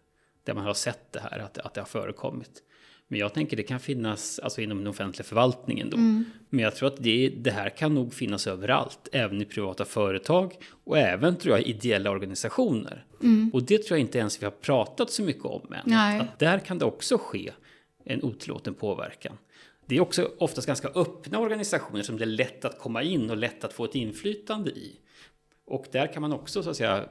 Där 0.45 0.55
man 0.55 0.65
har 0.65 0.75
sett 0.75 1.13
det 1.13 1.21
här, 1.21 1.39
att, 1.39 1.59
att 1.59 1.75
det 1.75 1.81
har 1.81 1.87
förekommit. 1.87 2.63
Men 3.09 3.21
jag 3.21 3.35
tänker 3.35 3.57
det 3.57 3.63
kan 3.63 3.81
finnas 3.81 4.39
alltså 4.39 4.61
inom 4.61 4.79
den 4.79 4.87
offentliga 4.87 5.25
förvaltningen 5.25 5.91
då. 5.91 5.97
Mm. 5.97 6.25
Men 6.51 6.61
jag 6.61 6.77
tror 6.77 6.89
att 6.89 6.97
det, 7.03 7.29
det 7.29 7.51
här 7.51 7.69
kan 7.69 7.95
nog 7.95 8.15
finnas 8.15 8.47
överallt, 8.47 9.09
även 9.13 9.43
i 9.43 9.45
privata 9.45 9.85
företag 9.85 10.55
och 10.85 10.99
även 10.99 11.37
tror 11.37 11.57
jag 11.57 11.67
ideella 11.67 12.11
organisationer. 12.11 13.05
Mm. 13.23 13.51
Och 13.53 13.63
det 13.63 13.79
tror 13.79 13.99
jag 13.99 14.05
inte 14.07 14.19
ens 14.19 14.43
vi 14.43 14.45
har 14.45 14.51
pratat 14.51 15.11
så 15.11 15.23
mycket 15.23 15.45
om 15.45 15.73
än. 15.73 15.93
Att, 15.93 16.23
att, 16.23 16.39
där 16.39 16.59
kan 16.59 16.79
det 16.79 16.85
också 16.85 17.19
ske 17.19 17.53
en 18.05 18.23
otillåten 18.23 18.75
påverkan. 18.75 19.39
Det 19.87 19.97
är 19.97 20.01
också 20.01 20.31
oftast 20.39 20.67
ganska 20.67 20.89
öppna 20.89 21.39
organisationer 21.39 22.03
som 22.03 22.19
det 22.19 22.25
är 22.25 22.27
lätt 22.27 22.65
att 22.65 22.79
komma 22.79 23.03
in 23.03 23.31
och 23.31 23.37
lätt 23.37 23.65
att 23.65 23.73
få 23.73 23.85
ett 23.85 23.95
inflytande 23.95 24.71
i. 24.71 24.97
Och 25.67 25.87
där 25.93 26.13
kan 26.13 26.23
man 26.23 26.33
också 26.33 26.63
så 26.63 26.71
att 26.71 26.77
säga 26.77 27.05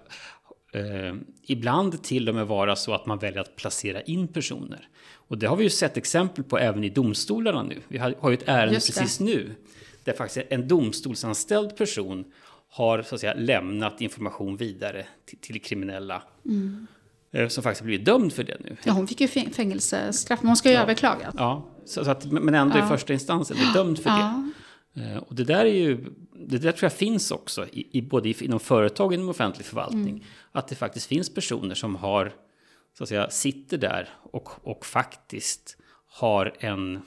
eh, 0.73 1.15
ibland 1.41 2.03
till 2.03 2.29
och 2.29 2.35
med 2.35 2.47
vara 2.47 2.75
så 2.75 2.93
att 2.93 3.05
man 3.05 3.19
väljer 3.19 3.41
att 3.41 3.55
placera 3.55 4.01
in 4.01 4.27
personer. 4.27 4.87
Och 5.27 5.37
det 5.37 5.47
har 5.47 5.55
vi 5.55 5.63
ju 5.63 5.69
sett 5.69 5.97
exempel 5.97 6.43
på 6.43 6.57
även 6.57 6.83
i 6.83 6.89
domstolarna 6.89 7.63
nu. 7.63 7.81
Vi 7.87 7.97
har, 7.97 8.15
har 8.19 8.29
ju 8.29 8.33
ett 8.33 8.47
ärende 8.47 8.75
precis 8.75 9.19
nu 9.19 9.55
där 10.03 10.13
faktiskt 10.13 10.47
en 10.49 10.67
domstolsanställd 10.67 11.77
person 11.77 12.25
har 12.69 13.01
så 13.01 13.15
att 13.15 13.21
säga 13.21 13.33
lämnat 13.33 14.01
information 14.01 14.57
vidare 14.57 15.05
till, 15.25 15.37
till 15.37 15.61
kriminella. 15.61 16.23
Mm. 16.45 16.87
Som 17.49 17.63
faktiskt 17.63 17.83
blivit 17.83 18.05
dömd 18.05 18.33
för 18.33 18.43
det 18.43 18.57
nu. 18.59 18.75
Ja, 18.83 18.91
hon 18.91 19.07
fick 19.07 19.21
ju 19.21 19.27
fängelsestraff, 19.27 20.41
men 20.41 20.47
hon 20.47 20.57
ska 20.57 20.69
ju 20.69 20.75
ja. 20.75 20.81
överklaga. 20.81 21.33
Ja, 21.37 21.65
så, 21.85 22.05
så 22.05 22.11
att, 22.11 22.25
men 22.25 22.55
ändå 22.55 22.77
ja. 22.77 22.85
i 22.85 22.87
första 22.87 23.13
instansen 23.13 23.57
blir 23.57 23.73
dömd 23.73 23.99
för 23.99 24.09
ja. 24.09 24.51
det. 24.93 25.01
Eh, 25.01 25.17
och 25.17 25.35
det 25.35 25.43
där 25.43 25.65
är 25.65 25.73
ju, 25.73 26.05
det 26.47 26.57
där 26.57 26.71
tror 26.71 26.83
jag 26.83 26.93
finns 26.93 27.31
också, 27.31 27.67
i, 27.71 27.87
i 27.91 28.01
både 28.01 28.43
inom 28.43 28.59
företag 28.59 29.07
och 29.07 29.13
inom 29.13 29.29
offentlig 29.29 29.65
förvaltning. 29.65 30.09
Mm. 30.09 30.23
Att 30.51 30.67
det 30.67 30.75
faktiskt 30.75 31.05
finns 31.05 31.33
personer 31.33 31.75
som 31.75 31.95
har, 31.95 32.33
så 32.97 33.03
att 33.03 33.09
säga, 33.09 33.29
sitter 33.29 33.77
där 33.77 34.09
och, 34.23 34.49
och 34.63 34.85
faktiskt 34.85 35.77
har 36.07 36.53
en, 36.59 37.01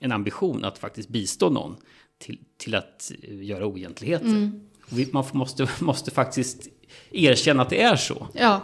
en 0.00 0.12
ambition 0.12 0.64
att 0.64 0.78
faktiskt 0.78 1.08
bistå 1.08 1.50
någon 1.50 1.76
till, 2.18 2.38
till 2.56 2.74
att 2.74 3.12
göra 3.22 3.66
oegentligheter. 3.66 4.26
Mm. 4.26 4.68
Man 5.12 5.24
måste, 5.32 5.68
måste 5.80 6.10
faktiskt 6.10 6.68
erkänna 7.10 7.62
att 7.62 7.70
det 7.70 7.82
är 7.82 7.96
så. 7.96 8.26
Ja. 8.34 8.60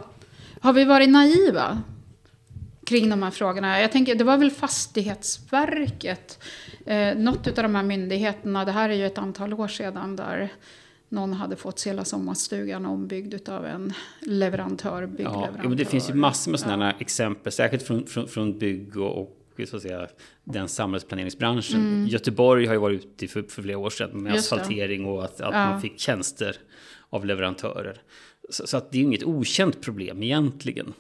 Har 0.61 0.73
vi 0.73 0.85
varit 0.85 1.09
naiva 1.09 1.83
kring 2.89 3.11
de 3.11 3.23
här 3.23 3.31
frågorna? 3.31 3.81
Jag 3.81 3.93
tänker, 3.93 4.15
det 4.15 4.25
var 4.25 4.37
väl 4.37 4.51
Fastighetsverket, 4.51 6.45
eh, 6.87 7.17
något 7.17 7.47
av 7.47 7.55
de 7.55 7.75
här 7.75 7.83
myndigheterna, 7.83 8.65
det 8.65 8.73
här 8.73 8.91
är 8.91 8.95
ju 8.95 9.07
ett 9.07 9.19
antal 9.19 9.55
år 9.55 9.69
sedan, 9.69 10.17
där 10.17 10.53
någon 11.09 11.33
hade 11.33 11.57
fått 11.57 11.83
hela 11.83 12.05
sommarstugan 12.05 12.87
ombyggd 12.87 13.49
av 13.49 13.67
en 13.67 13.93
leverantör, 14.21 15.07
byggleverantör. 15.07 15.61
Ja, 15.63 15.69
men 15.69 15.79
det 15.79 15.85
finns 15.85 16.11
ju 16.11 16.15
massor 16.15 16.51
med 16.51 16.61
sådana 16.61 16.87
ja. 16.87 16.97
exempel, 17.01 17.53
särskilt 17.53 17.83
från, 17.83 18.07
från, 18.07 18.29
från 18.29 18.59
bygg 18.59 18.97
och, 18.97 19.21
och 19.21 19.35
så 19.69 19.77
att 19.77 19.83
säga, 19.83 20.09
den 20.45 20.69
samhällsplaneringsbranschen. 20.69 21.81
Mm. 21.81 22.07
Göteborg 22.07 22.67
har 22.67 22.75
ju 22.75 22.81
varit 22.81 23.05
ute 23.05 23.29
för, 23.29 23.43
för 23.43 23.63
flera 23.63 23.79
år 23.79 23.91
sedan 23.91 24.23
med 24.23 24.35
Just 24.35 24.53
asfaltering 24.53 25.07
och 25.07 25.25
att, 25.25 25.41
att 25.41 25.55
ja. 25.55 25.71
man 25.71 25.81
fick 25.81 25.99
tjänster 25.99 26.57
av 27.11 27.27
leverantörer. 27.27 28.01
Så, 28.51 28.67
så, 28.67 28.77
att 28.77 28.93
det 28.93 28.99
är 28.99 29.03
inget 29.03 29.25
okänt 29.25 29.81
problem 29.81 30.23
egentligen. 30.23 30.95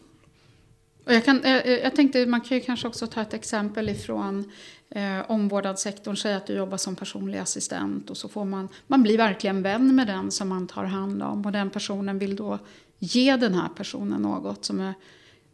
Och 1.09 1.15
jag, 1.15 1.25
kan, 1.25 1.41
jag, 1.45 1.67
jag 1.67 1.97
tänkte 1.97 2.27
man 2.27 2.41
kan 2.41 2.59
ju 2.59 2.65
kanske 2.65 2.88
också 2.88 3.07
ta 3.07 3.23
ett 3.23 3.35
exempel 3.35 3.88
ifrån 3.88 4.53
eh, 4.91 5.31
omvårdnadssektorn. 5.31 6.17
Säg 6.17 6.35
att 6.35 6.47
du 6.47 6.53
jobbar 6.53 6.77
som 6.77 6.97
personlig 6.97 7.38
assistent 7.38 8.11
och 8.11 8.17
så 8.17 8.29
får 8.29 8.45
man, 8.45 8.69
man 8.87 9.03
blir 9.03 9.17
verkligen 9.17 9.62
vän 9.62 9.97
med 9.97 10.07
den 10.07 10.31
som 10.31 10.49
man 10.49 10.67
tar 10.67 10.85
hand 10.85 11.23
om. 11.23 11.47
Och 11.47 11.53
den 11.53 11.71
personen 11.71 12.19
vill 12.19 12.37
då 12.37 12.59
ge 12.99 13.37
den 13.37 13.55
här 13.55 13.69
personen 13.69 14.23
något 14.23 14.65
som 14.65 14.81
är, 14.81 14.95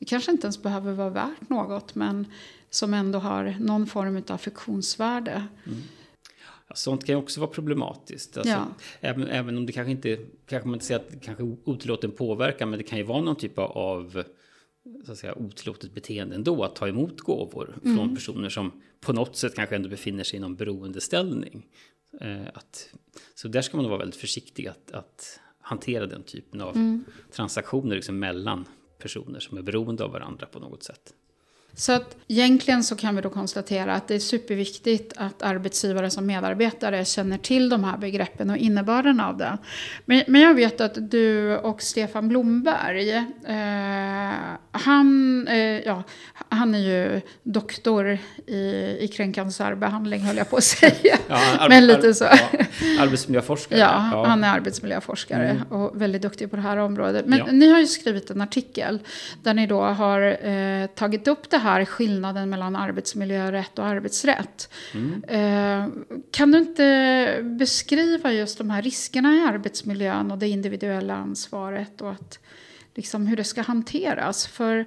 kanske 0.07 0.33
inte 0.33 0.45
ens 0.45 0.63
behöver 0.63 0.93
vara 0.93 1.11
värt 1.11 1.49
något 1.49 1.95
men 1.95 2.27
som 2.71 2.95
ändå 2.95 3.19
har 3.19 3.57
någon 3.61 3.87
form 3.87 4.23
av 4.29 4.39
fiktionsvärde. 4.39 5.47
Mm. 5.67 5.79
Sånt 6.75 7.05
kan 7.05 7.15
ju 7.15 7.23
också 7.23 7.41
vara 7.41 7.51
problematiskt. 7.51 8.37
Alltså, 8.37 8.53
ja. 8.53 8.67
även, 9.01 9.29
även 9.29 9.57
om 9.57 9.67
det 9.67 9.73
kanske 9.73 9.91
inte, 9.91 10.19
kanske 10.47 10.69
man 10.69 10.75
inte 10.75 10.87
säger 10.87 11.01
att 11.01 11.11
det 11.11 11.19
kanske 11.19 11.43
otillåten 11.65 12.11
påverkan, 12.11 12.71
men 12.71 12.79
det 12.79 12.85
kan 12.85 12.99
ju 12.99 13.05
vara 13.05 13.21
någon 13.21 13.37
typ 13.37 13.59
av 13.59 14.25
så 15.05 15.13
att 15.13 15.19
säga, 15.19 15.35
otillåtet 15.35 15.95
beteende 15.95 16.35
ändå 16.35 16.65
att 16.65 16.77
ta 16.77 16.89
emot 16.89 17.21
gåvor 17.21 17.79
mm. 17.85 17.97
från 17.97 18.15
personer 18.15 18.49
som 18.49 18.83
på 19.01 19.13
något 19.13 19.37
sätt 19.37 19.55
kanske 19.55 19.77
ändå 19.77 19.89
befinner 19.89 20.25
sig 20.25 20.37
i 20.37 20.41
någon 20.41 20.57
beroendeställning. 20.57 21.67
Eh, 22.21 22.47
att, 22.55 22.95
så 23.35 23.49
där 23.49 23.63
ska 23.63 23.77
man 23.77 23.87
vara 23.89 23.99
väldigt 23.99 24.21
försiktig 24.21 24.67
att, 24.67 24.91
att 24.91 25.41
hantera 25.61 26.07
den 26.07 26.23
typen 26.23 26.61
av 26.61 26.77
mm. 26.77 27.05
transaktioner 27.33 27.97
liksom 27.97 28.19
mellan 28.19 28.65
personer 28.99 29.41
som 29.41 29.59
är 29.59 29.63
beroende 29.63 30.05
av 30.05 30.11
varandra 30.11 30.47
på 30.47 30.59
något 30.59 30.83
sätt. 30.83 31.15
Så 31.77 31.93
att 31.93 32.17
egentligen 32.29 32.85
så 32.85 32.97
kan 32.97 33.17
vi 33.17 33.23
då 33.23 33.31
konstatera 33.31 33.95
att 33.95 34.09
det 34.09 34.15
är 34.15 34.19
superviktigt 34.19 35.13
att 35.17 35.43
arbetsgivare 35.43 36.11
som 36.11 36.27
medarbetare 36.27 37.05
känner 37.05 37.39
till 37.39 37.69
de 37.69 37.85
här 37.85 37.97
begreppen 37.97 38.51
och 38.51 38.57
innebörden 38.57 39.21
av 39.21 39.37
det. 39.37 39.59
Men, 40.05 40.23
men 40.27 40.41
jag 40.41 40.55
vet 40.55 40.81
att 40.81 41.11
du 41.11 41.57
och 41.57 41.83
Stefan 41.83 42.29
Blomberg, 42.29 43.11
eh, 43.11 44.33
han, 44.71 45.49
eh, 45.49 45.59
ja, 45.59 46.03
han 46.49 46.75
är 46.75 46.79
ju 46.79 47.21
doktor 47.43 48.19
i, 48.47 48.59
i 49.01 49.11
kränkande 49.17 49.53
särbehandling 49.53 50.21
höll 50.21 50.37
jag 50.37 50.51
på 50.51 50.57
att 50.57 50.65
säga. 50.65 51.19
Ja, 51.29 51.67
men 51.69 51.87
lite 51.87 52.15
så. 52.15 52.25
Ja, 52.25 52.65
arbetsmiljöforskare. 53.01 53.79
Ja, 53.79 54.09
ja, 54.13 54.27
han 54.27 54.45
är 54.45 54.49
arbetsmiljöforskare 54.49 55.49
mm. 55.49 55.63
och 55.63 56.01
väldigt 56.03 56.23
duktig 56.23 56.51
på 56.51 56.57
det 56.57 56.63
här 56.63 56.77
området. 56.77 57.27
Men 57.27 57.59
ni 57.59 57.73
har 57.73 57.79
ju 57.79 57.87
skrivit 57.87 58.31
en 58.31 58.41
artikel 58.41 58.99
där 59.43 59.55
ni 59.55 59.67
då 59.67 59.81
har 59.81 60.49
eh, 60.49 60.87
tagit 60.87 61.29
upp 61.29 61.51
det 61.51 61.59
här 61.59 61.64
skillnaden 61.85 62.51
mellan 62.51 62.77
arbetsmiljörätt 62.77 63.79
och 63.79 63.87
arbetsrätt. 63.87 64.73
Mm. 64.95 65.25
Eh, 65.25 65.89
kan 66.31 66.53
du 66.53 66.59
inte 66.59 67.57
beskriva 67.59 68.33
just 68.33 68.59
de 68.59 68.71
här 68.71 68.83
riskerna 68.83 69.37
i 69.37 69.41
arbetsmiljön 69.41 70.31
och 70.31 70.39
det 70.39 70.49
individuella 70.49 71.15
ansvaret 71.15 72.01
och 72.01 72.11
att, 72.11 72.39
liksom, 72.95 73.27
hur 73.27 73.37
det 73.37 73.45
ska 73.45 73.63
hanteras? 73.63 74.47
För 74.47 74.87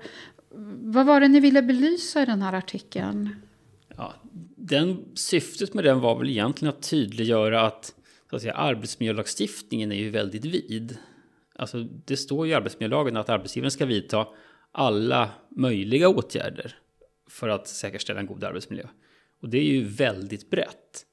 vad 0.82 1.06
var 1.06 1.22
det 1.22 1.28
ni 1.28 1.40
ville 1.40 1.62
belysa 1.62 2.22
i 2.22 2.26
den 2.26 2.42
här 2.42 2.54
artikeln? 2.54 3.36
Ja, 3.98 4.14
den, 4.56 5.06
syftet 5.16 5.74
med 5.74 5.84
den 5.84 6.00
var 6.00 6.20
väl 6.20 6.30
egentligen 6.30 6.74
att 6.74 6.90
tydliggöra 6.90 7.62
att, 7.62 7.94
så 8.30 8.36
att 8.36 8.42
säga, 8.42 8.54
arbetsmiljölagstiftningen 8.54 9.92
är 9.92 9.96
ju 9.96 10.10
väldigt 10.10 10.46
vid. 10.46 10.98
Alltså, 11.56 11.84
det 12.06 12.18
står 12.18 12.46
ju 12.46 12.52
i 12.52 12.56
arbetsmiljölagen 12.56 13.18
att 13.18 13.30
arbetsgivaren 13.30 13.72
ska 13.72 13.86
vidta 13.86 14.28
alla 14.78 15.30
möjliga 15.50 16.10
åtgärder 16.10 16.76
för 17.30 17.50
att 17.50 17.68
säkerställa 17.68 18.20
en 18.20 18.26
god 18.26 18.44
arbetsmiljö. 18.44 18.88
Och 19.42 19.50
det 19.50 19.58
är 19.58 19.64
ju 19.64 19.84
väldigt 19.84 20.50
brett. 20.50 21.06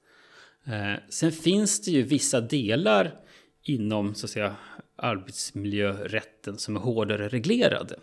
Eh, 0.67 0.95
sen 1.09 1.33
finns 1.33 1.81
det 1.81 1.91
ju 1.91 2.03
vissa 2.03 2.41
delar 2.41 3.15
inom 3.63 4.15
så 4.15 4.27
att 4.27 4.31
säga, 4.31 4.57
arbetsmiljörätten 4.97 6.59
som 6.59 6.77
är 6.77 6.81
hårdare 6.81 7.29
reglerade. 7.29 7.97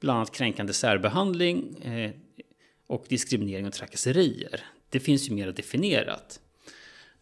Bland 0.00 0.16
annat 0.16 0.34
kränkande 0.34 0.72
särbehandling 0.72 1.82
eh, 1.82 2.10
och 2.86 3.04
diskriminering 3.08 3.66
och 3.66 3.72
trakasserier. 3.72 4.60
Det 4.90 5.00
finns 5.00 5.30
ju 5.30 5.34
mer 5.34 5.52
definierat. 5.52 6.40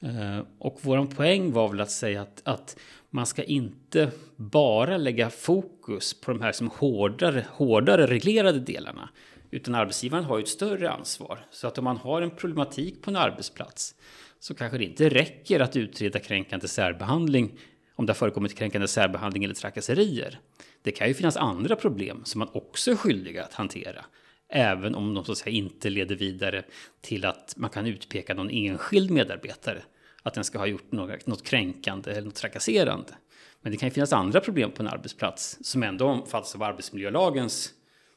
Eh, 0.01 0.41
och 0.59 0.79
vår 0.83 1.07
poäng 1.07 1.53
var 1.53 1.69
väl 1.69 1.81
att 1.81 1.91
säga 1.91 2.23
att, 2.23 2.43
att 2.45 2.77
man 3.11 3.27
ska 3.27 3.43
inte 3.43 4.11
bara 4.37 4.97
lägga 4.97 5.31
fokus 5.31 6.21
på 6.21 6.31
de 6.31 6.41
här 6.41 6.53
som 6.53 6.71
hårdare, 6.71 7.47
hårdare 7.51 8.07
reglerade 8.07 8.61
delarna. 8.61 9.09
Utan 9.51 9.75
arbetsgivaren 9.75 10.25
har 10.25 10.39
ju 10.39 10.43
ett 10.43 10.49
större 10.49 10.91
ansvar. 10.91 11.47
Så 11.51 11.67
att 11.67 11.79
om 11.79 11.85
man 11.85 11.97
har 11.97 12.23
en 12.23 12.31
problematik 12.31 13.03
på 13.03 13.11
en 13.11 13.17
arbetsplats 13.17 13.95
så 14.39 14.55
kanske 14.55 14.79
det 14.79 14.85
inte 14.85 15.09
räcker 15.09 15.61
att 15.61 15.77
utreda 15.77 16.19
kränkande 16.19 16.69
särbehandling 16.69 17.59
om 17.97 18.07
det 18.07 18.11
har 18.11 18.17
förekommit 18.17 18.59
kränkande 18.59 18.89
särbehandling 18.89 19.45
eller 19.45 19.55
trakasserier. 19.55 20.41
Det 20.83 20.93
kan 20.93 21.09
ju 21.09 21.15
finnas 21.15 21.37
andra 21.37 21.77
problem 21.77 22.25
som 22.25 22.39
man 22.39 22.49
också 22.53 22.91
är 22.91 22.97
skyldig 22.97 23.39
att 23.39 23.55
hantera. 23.55 24.05
Även 24.49 24.95
om 24.95 25.15
de 25.15 25.25
så 25.25 25.33
att 25.33 25.39
säga 25.39 25.57
inte 25.57 25.91
leder 25.91 26.17
vidare 26.17 26.65
till 27.01 27.25
att 27.25 27.55
man 27.57 27.71
kan 27.71 27.87
utpeka 27.87 28.35
någon 28.35 28.51
enskild 28.51 29.11
medarbetare. 29.11 29.83
Att 30.23 30.35
den 30.35 30.45
ska 30.45 30.59
ha 30.59 30.67
gjort 30.67 30.93
något, 30.93 31.27
något 31.27 31.45
kränkande 31.45 32.11
eller 32.11 32.23
något 32.23 32.35
trakasserande. 32.35 33.15
Men 33.63 33.73
det 33.73 33.79
kan 33.79 33.89
ju 33.89 33.93
finnas 33.93 34.13
andra 34.13 34.41
problem 34.41 34.71
på 34.71 34.83
en 34.83 34.89
arbetsplats 34.89 35.59
som 35.61 35.83
ändå 35.83 36.07
omfattas 36.07 36.55
av 36.55 36.63
arbetsmiljölagens 36.63 37.73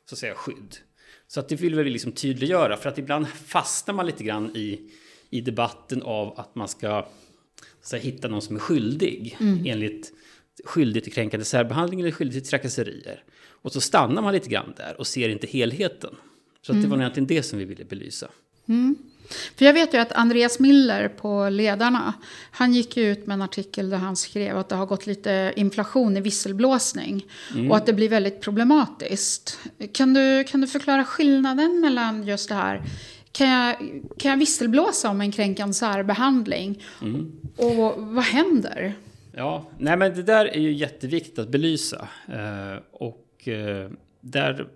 så 0.06 0.16
att 0.16 0.20
säga, 0.20 0.36
skydd. 0.36 0.78
Så 1.28 1.40
att 1.40 1.50
det 1.50 1.56
vill 1.56 1.76
vi 1.76 1.90
liksom 1.90 2.12
tydliggöra 2.12 2.78
för 2.78 2.90
att 2.90 2.98
ibland 2.98 3.28
fastnar 3.28 3.94
man 3.94 4.06
lite 4.06 4.24
grann 4.24 4.56
i, 4.56 4.92
i 5.30 5.42
debatten 5.42 6.02
av 6.02 6.40
att 6.40 6.56
man 6.56 6.68
ska 6.68 7.08
så 7.82 7.96
här, 7.96 8.04
hitta 8.04 8.28
någon 8.28 8.42
som 8.42 8.56
är 8.56 8.60
skyldig 8.60 9.38
mm. 9.40 9.64
enligt 9.66 10.14
skyldig 10.66 11.04
till 11.04 11.14
kränkande 11.14 11.46
särbehandling 11.46 12.00
eller 12.00 12.12
skyldig 12.12 12.42
till 12.44 12.50
trakasserier. 12.50 13.24
Och 13.46 13.72
så 13.72 13.82
stannar 13.82 14.22
man 14.22 14.34
lite 14.34 14.50
grann 14.50 14.74
där 14.78 14.96
och 15.00 15.08
ser 15.08 15.30
inte 15.30 15.48
helheten. 15.48 16.16
Så 16.62 16.72
mm. 16.72 16.84
det 16.84 16.90
var 16.90 16.98
egentligen 16.98 17.28
det 17.28 17.44
som 17.44 17.60
vi 17.60 17.66
ville 17.66 17.86
belysa. 17.86 18.30
Mm. 18.68 18.96
För 19.30 19.66
jag 19.66 19.74
vet 19.74 19.94
ju 19.94 19.98
att 19.98 20.12
Andreas 20.12 20.60
Miller 20.60 21.08
på 21.08 21.50
Ledarna, 21.50 22.14
han 22.52 22.74
gick 22.74 22.98
ut 22.98 23.28
med 23.28 23.34
en 23.34 23.42
artikel 23.42 23.90
där 23.90 23.98
han 23.98 24.16
skrev 24.16 24.58
att 24.58 24.70
det 24.70 24.76
har 24.76 24.86
gått 24.86 25.08
lite 25.08 25.54
inflation 25.56 26.18
i 26.18 26.22
visselblåsning 26.22 27.26
mm. 27.54 27.72
och 27.72 27.78
att 27.78 27.86
det 27.86 27.94
blir 27.94 28.10
väldigt 28.10 28.42
problematiskt. 28.42 29.60
Kan 29.92 30.14
du, 30.14 30.44
kan 30.44 30.62
du 30.62 30.68
förklara 30.68 31.06
skillnaden 31.06 31.82
mellan 31.82 32.24
just 32.24 32.50
det 32.50 32.56
här 32.56 32.82
kan 33.34 33.50
jag, 33.50 33.76
kan 34.18 34.32
jag 34.32 34.38
visselblåsa 34.38 35.10
om 35.10 35.22
en 35.22 35.32
kränkande 35.32 35.74
särbehandling? 35.74 36.84
Mm. 37.02 37.32
Och 37.56 37.94
vad 37.98 38.24
händer? 38.24 38.94
Ja, 39.32 39.66
nej 39.78 39.98
men 39.98 40.16
det 40.16 40.24
där 40.24 40.46
är 40.46 40.60
ju 40.60 40.74
jätteviktigt 40.74 41.40
att 41.40 41.50
belysa. 41.50 42.08
Eh, 42.28 42.82
och 42.92 43.48
eh, 43.48 43.90
där 44.22 44.68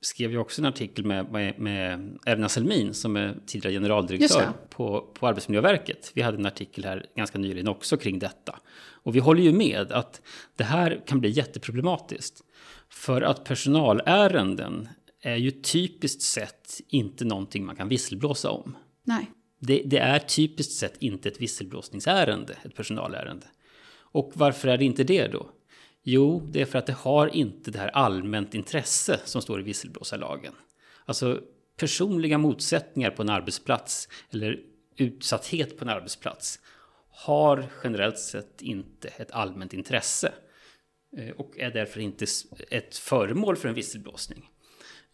skrev 0.00 0.30
ju 0.30 0.38
också 0.38 0.62
en 0.62 0.66
artikel 0.66 1.04
med, 1.04 1.32
med, 1.32 1.58
med 1.58 2.18
Erna 2.26 2.48
Selmin 2.48 2.94
som 2.94 3.16
är 3.16 3.36
tidigare 3.46 3.74
generaldirektör 3.74 4.52
på, 4.70 5.00
på 5.14 5.26
Arbetsmiljöverket. 5.26 6.12
Vi 6.14 6.22
hade 6.22 6.38
en 6.38 6.46
artikel 6.46 6.84
här 6.84 7.06
ganska 7.16 7.38
nyligen 7.38 7.68
också 7.68 7.96
kring 7.96 8.18
detta. 8.18 8.60
Och 9.02 9.16
vi 9.16 9.18
håller 9.18 9.42
ju 9.42 9.52
med 9.52 9.92
att 9.92 10.20
det 10.56 10.64
här 10.64 11.02
kan 11.06 11.20
bli 11.20 11.30
jätteproblematiskt. 11.30 12.44
För 12.90 13.22
att 13.22 13.44
personalärenden 13.44 14.88
är 15.22 15.36
ju 15.36 15.50
typiskt 15.50 16.22
sett 16.22 16.80
inte 16.88 17.24
någonting 17.24 17.64
man 17.64 17.76
kan 17.76 17.88
visselblåsa 17.88 18.50
om. 18.50 18.76
Nej. 19.04 19.30
Det, 19.60 19.82
det, 19.86 19.98
är 19.98 20.18
typiskt 20.18 20.72
sett 20.72 20.96
inte 21.02 21.28
ett 21.28 21.40
visselblåsningsärende, 21.40 22.56
ett 22.64 22.74
personalärende. 22.74 23.46
Och 24.12 24.32
varför 24.34 24.68
är 24.68 24.78
det 24.78 24.84
inte 24.84 25.04
det 25.04 25.26
då? 25.26 25.50
Jo, 26.02 26.48
det 26.50 26.60
är 26.60 26.66
för 26.66 26.78
att 26.78 26.86
det 26.86 26.92
har 26.92 27.26
inte 27.26 27.70
det 27.70 27.78
här 27.78 27.88
allmänt 27.88 28.54
intresse 28.54 29.20
som 29.24 29.42
står 29.42 29.60
i 29.60 29.62
visselblåsarlagen. 29.62 30.52
Alltså 31.04 31.40
personliga 31.76 32.38
motsättningar 32.38 33.10
på 33.10 33.22
en 33.22 33.28
arbetsplats 33.28 34.08
eller 34.30 34.60
utsatthet 34.96 35.78
på 35.78 35.84
en 35.84 35.88
arbetsplats 35.88 36.60
har 37.10 37.66
generellt 37.84 38.18
sett 38.18 38.62
inte 38.62 39.08
ett 39.08 39.30
allmänt 39.30 39.72
intresse 39.72 40.32
eh, 41.16 41.30
och 41.30 41.58
är 41.58 41.70
därför 41.70 42.00
inte 42.00 42.26
ett 42.70 42.96
föremål 42.96 43.56
för 43.56 43.68
en 43.68 43.74
visselblåsning. 43.74 44.50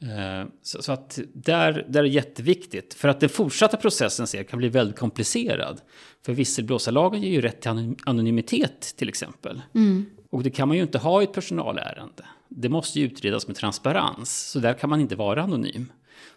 Eh, 0.02 0.48
så, 0.62 0.82
så, 0.82 0.92
att 0.92 1.18
där, 1.34 1.86
där 1.88 2.00
är 2.00 2.08
jätteviktigt. 2.08 2.94
För 2.94 3.08
att 3.08 3.20
den 3.20 3.28
fortsatta 3.28 3.76
processen 3.76 4.26
ser, 4.26 4.42
kan 4.42 4.58
bli 4.58 4.68
väldigt 4.68 4.98
komplicerad. 4.98 5.80
För 6.22 6.32
visselblåsarlagen 6.32 7.22
ger 7.22 7.30
ju 7.30 7.40
rätt 7.40 7.60
till 7.60 7.96
anonymitet 8.04 8.94
till 8.96 9.08
exempel. 9.08 9.62
Mm. 9.74 10.06
Och 10.34 10.42
det 10.42 10.50
kan 10.50 10.68
man 10.68 10.76
ju 10.76 10.82
inte 10.82 10.98
ha 10.98 11.20
i 11.20 11.24
ett 11.24 11.32
personalärende. 11.32 12.24
Det 12.48 12.68
måste 12.68 13.00
ju 13.00 13.06
utredas 13.06 13.46
med 13.46 13.56
transparens. 13.56 14.50
Så 14.50 14.58
där 14.58 14.74
kan 14.74 14.90
man 14.90 15.00
inte 15.00 15.16
vara 15.16 15.42
anonym. 15.42 15.92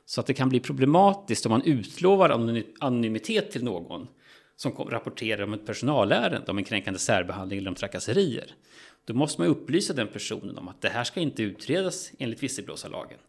Så 0.05 0.21
att 0.21 0.27
det 0.27 0.33
kan 0.33 0.49
bli 0.49 0.59
problematiskt 0.59 1.45
om 1.45 1.49
man 1.49 1.61
utlovar 1.61 2.29
anonymitet 2.79 3.51
till 3.51 3.63
någon 3.63 4.07
som 4.55 4.71
rapporterar 4.71 5.43
om 5.43 5.53
ett 5.53 5.65
personalärende, 5.65 6.51
om 6.51 6.57
en 6.57 6.63
kränkande 6.63 6.99
särbehandling 6.99 7.59
eller 7.59 7.69
om 7.69 7.75
trakasserier. 7.75 8.51
Då 9.05 9.13
måste 9.13 9.41
man 9.41 9.49
upplysa 9.49 9.93
den 9.93 10.07
personen 10.07 10.57
om 10.57 10.67
att 10.67 10.81
det 10.81 10.89
här 10.89 11.03
ska 11.03 11.19
inte 11.19 11.43
utredas 11.43 12.11
enligt 12.19 12.43
visselblåsarlagen. 12.43 13.19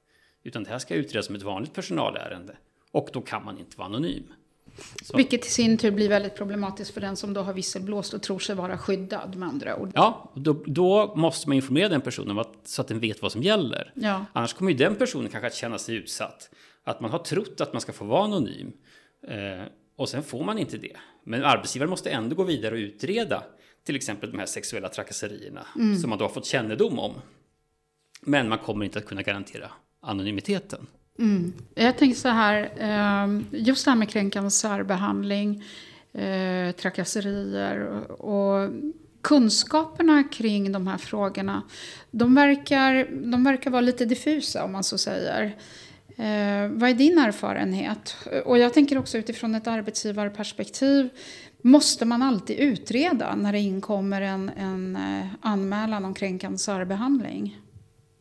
Utan 0.43 0.65
det 0.65 0.71
här 0.71 0.79
ska 0.79 0.95
utredas 0.95 1.27
som 1.27 1.35
ett 1.35 1.43
vanligt 1.43 1.75
personalärende. 1.75 2.57
Och 2.93 3.09
då 3.13 3.21
kan 3.21 3.45
man 3.45 3.59
inte 3.59 3.79
vara 3.79 3.89
anonym. 3.89 4.25
Så. 5.03 5.17
Vilket 5.17 5.47
i 5.47 5.49
sin 5.49 5.79
tur 5.79 5.91
blir 5.91 6.09
väldigt 6.09 6.37
problematiskt 6.37 6.95
för 6.95 7.01
den 7.01 7.17
som 7.17 7.35
då 7.35 7.41
har 7.41 7.53
visselblåst 7.53 8.15
och 8.15 8.23
tror 8.23 8.39
sig 8.39 8.55
vara 8.55 8.79
skyddad 8.79 9.37
med 9.37 9.49
andra 9.49 9.77
ord. 9.77 9.91
Ja, 9.95 10.33
då, 10.35 10.63
då 10.67 11.15
måste 11.17 11.49
man 11.49 11.57
informera 11.57 11.89
den 11.89 12.01
personen 12.01 12.39
att, 12.39 12.55
så 12.65 12.83
att 12.83 12.89
den 12.89 13.01
vet 13.01 13.23
vad 13.23 13.33
som 13.33 13.43
gäller. 13.43 13.93
Ja. 13.95 14.25
Annars 14.33 14.55
kommer 14.55 14.71
ju 14.71 14.77
den 14.77 14.95
personen 14.95 15.29
kanske 15.29 15.47
att 15.47 15.55
känna 15.55 15.79
sig 15.79 15.95
utsatt. 15.95 16.51
Att 16.85 17.01
man 17.01 17.11
har 17.11 17.19
trott 17.19 17.61
att 17.61 17.73
man 17.73 17.81
ska 17.81 17.93
få 17.93 18.05
vara 18.05 18.25
anonym. 18.25 18.73
Eh, 19.29 19.67
och 19.97 20.09
sen 20.09 20.23
får 20.23 20.45
man 20.45 20.59
inte 20.59 20.79
det. 20.79 20.97
Men 21.25 21.45
arbetsgivaren 21.45 21.91
måste 21.91 22.11
ändå 22.11 22.37
gå 22.37 22.45
vidare 22.45 22.75
och 22.75 22.79
utreda 22.79 23.43
till 23.85 23.97
exempel 23.97 24.31
de 24.31 24.39
här 24.39 24.47
sexuella 24.47 24.89
trakasserierna 24.89 25.67
mm. 25.77 25.97
som 25.97 26.11
man 26.11 26.19
då 26.19 26.25
har 26.25 26.31
fått 26.31 26.47
kännedom 26.47 26.99
om. 26.99 27.13
Men 28.21 28.49
man 28.49 28.59
kommer 28.59 28.85
inte 28.85 28.99
att 28.99 29.07
kunna 29.07 29.23
garantera 29.23 29.71
anonymiteten. 30.01 30.87
Mm. 31.19 31.53
Jag 31.75 31.99
tänker 31.99 32.17
så 32.17 32.29
här, 32.29 32.71
ehm, 32.79 33.47
just 33.51 33.85
det 33.85 33.91
här 33.91 33.99
med 33.99 34.09
kränkande 34.09 34.51
särbehandling, 34.51 35.65
eh, 36.13 36.73
trakasserier 36.73 37.87
och 38.23 38.71
kunskaperna 39.23 40.25
kring 40.25 40.73
de 40.73 40.87
här 40.87 40.99
frågorna, 40.99 41.63
de 42.11 42.35
verkar, 42.35 43.09
de 43.31 43.45
verkar 43.45 43.71
vara 43.71 43.81
lite 43.81 44.05
diffusa 44.05 44.65
om 44.65 44.73
man 44.73 44.85
så 44.85 44.99
säger. 44.99 45.45
Eh, 46.17 46.69
vad 46.69 46.91
är 46.91 46.95
din 46.95 47.19
erfarenhet? 47.19 48.17
Och 48.45 48.59
jag 48.59 48.75
tänker 48.75 48.99
också 48.99 49.19
utifrån 49.19 49.55
ett 49.55 49.67
arbetsgivarperspektiv, 49.67 51.09
måste 51.63 52.05
man 52.05 52.23
alltid 52.23 52.59
utreda 52.59 53.35
när 53.37 53.53
det 53.53 53.59
inkommer 53.59 54.21
en, 54.21 54.49
en 54.49 54.97
eh, 54.97 55.27
anmälan 55.41 56.05
om 56.05 56.15
kränkande 56.15 56.59
särbehandling? 56.59 57.57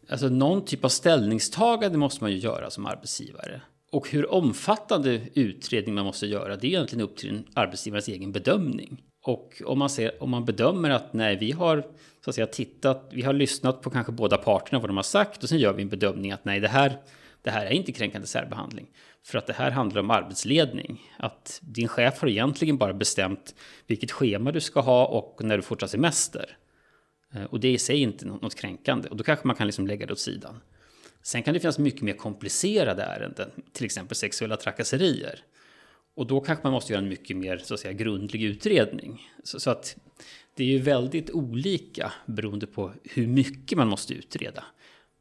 Alltså 0.10 0.30
någon 0.30 0.66
typ 0.66 0.86
av 0.86 0.90
ställningstagande 0.90 1.98
måste 1.98 2.24
man 2.24 2.32
ju 2.32 2.38
göra 2.38 2.70
som 2.70 2.86
arbetsgivare. 2.86 3.62
Och 3.92 4.10
hur 4.10 4.34
omfattande 4.34 5.22
utredning 5.34 5.96
man 5.96 6.06
måste 6.06 6.28
göra, 6.28 6.56
det 6.56 6.68
är 6.68 6.70
egentligen 6.70 7.06
upp 7.06 7.18
till 7.18 7.44
arbetsgivarens 7.54 8.08
egen 8.08 8.32
bedömning. 8.32 9.04
Och 9.24 9.62
om 9.66 9.80
man, 9.80 9.90
ser, 9.90 10.24
om 10.24 10.30
man 10.30 10.46
bedömer 10.46 10.90
att 10.90 11.14
nej, 11.14 11.38
vi 11.38 11.52
har 11.52 11.84
så 12.24 12.30
att 12.30 12.36
säga, 12.36 12.48
tittat, 12.48 13.10
vi 13.12 13.22
har 13.22 13.34
lyssnat 13.34 13.82
på 13.82 13.90
kanske 13.90 14.12
båda 14.12 14.38
parterna 14.38 14.80
vad 14.80 14.90
de 14.90 14.96
har 14.96 15.04
sagt 15.04 15.44
och 15.44 15.50
sen 15.50 15.60
gör 15.60 15.74
vi 15.74 15.82
en 15.82 15.90
bedömning 15.90 16.32
att 16.32 16.46
nej, 16.46 16.60
det 16.60 16.68
här, 16.68 16.98
det 17.42 17.52
här 17.52 17.66
är 17.66 17.72
inte 17.72 17.92
kränkande 17.92 18.28
särbehandling. 18.28 18.88
För 19.26 19.38
att 19.38 19.48
det 19.48 19.54
här 19.54 19.72
handlar 19.72 20.02
om 20.02 20.12
arbetsledning. 20.12 21.12
Att 21.18 21.60
din 21.62 21.88
chef 21.88 22.22
har 22.22 22.28
egentligen 22.28 22.78
bara 22.78 22.94
bestämt 22.94 23.56
vilket 23.88 24.12
schema 24.12 24.52
du 24.52 24.62
ska 24.62 24.82
ha 24.82 25.06
och 25.06 25.44
när 25.44 25.58
du 25.58 25.64
får 25.64 25.76
ta 25.76 25.88
semester. 25.88 26.58
Eh, 27.34 27.44
och 27.44 27.60
det 27.60 27.68
är 27.68 27.72
i 27.72 27.78
sig 27.78 28.02
inte 28.02 28.26
något 28.26 28.56
kränkande. 28.56 29.10
Och 29.10 29.18
då 29.18 29.24
kanske 29.24 29.48
man 29.48 29.56
kan 29.56 29.68
liksom 29.68 29.88
lägga 29.88 30.06
det 30.06 30.14
åt 30.14 30.20
sidan. 30.20 30.60
Sen 31.22 31.44
kan 31.44 31.54
det 31.54 31.60
finnas 31.60 31.80
mycket 31.80 32.02
mer 32.02 32.14
komplicerade 32.14 33.04
ärenden, 33.04 33.50
till 33.74 33.86
exempel 33.86 34.16
sexuella 34.16 34.58
trakasserier. 34.58 35.40
Och 36.16 36.28
då 36.28 36.42
kanske 36.42 36.64
man 36.64 36.74
måste 36.74 36.94
göra 36.94 37.04
en 37.04 37.10
mycket 37.10 37.38
mer 37.38 37.58
så 37.58 37.74
att 37.74 37.80
säga, 37.80 37.94
grundlig 37.94 38.44
utredning. 38.44 39.32
Så, 39.44 39.60
så, 39.60 39.70
att 39.70 39.96
det 40.56 40.64
är 40.64 40.68
ju 40.68 40.80
väldigt 40.80 41.32
olika 41.32 42.12
beroende 42.26 42.68
på 42.68 42.94
hur 43.04 43.28
mycket 43.28 43.78
man 43.78 43.88
måste 43.88 44.14
utreda. 44.14 44.64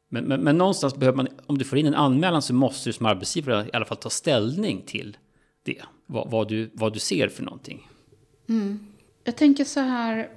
Men, 0.09 0.23
men, 0.23 0.41
men, 0.41 0.57
någonstans 0.57 0.95
behöver 0.95 1.15
man, 1.15 1.27
om 1.45 1.57
du 1.57 1.65
får 1.65 1.77
in 1.77 1.85
en 1.85 1.93
anmälan 1.93 2.41
så 2.41 2.53
måste 2.53 2.89
du 2.89 2.93
som 2.93 3.05
arbetsgivare 3.05 3.65
i 3.65 3.69
alla 3.73 3.85
fall 3.85 3.97
ta 3.97 4.09
ställning 4.09 4.81
till 4.81 5.17
det. 5.63 5.81
Vad, 6.05 6.31
vad 6.31 6.47
du, 6.47 6.69
vad 6.73 6.93
du 6.93 6.99
ser 6.99 7.29
för 7.29 7.43
någonting. 7.43 7.87
Mm. 8.49 8.79
Jag 9.23 9.35
tänker 9.35 9.63
så 9.63 9.79
här, 9.79 10.29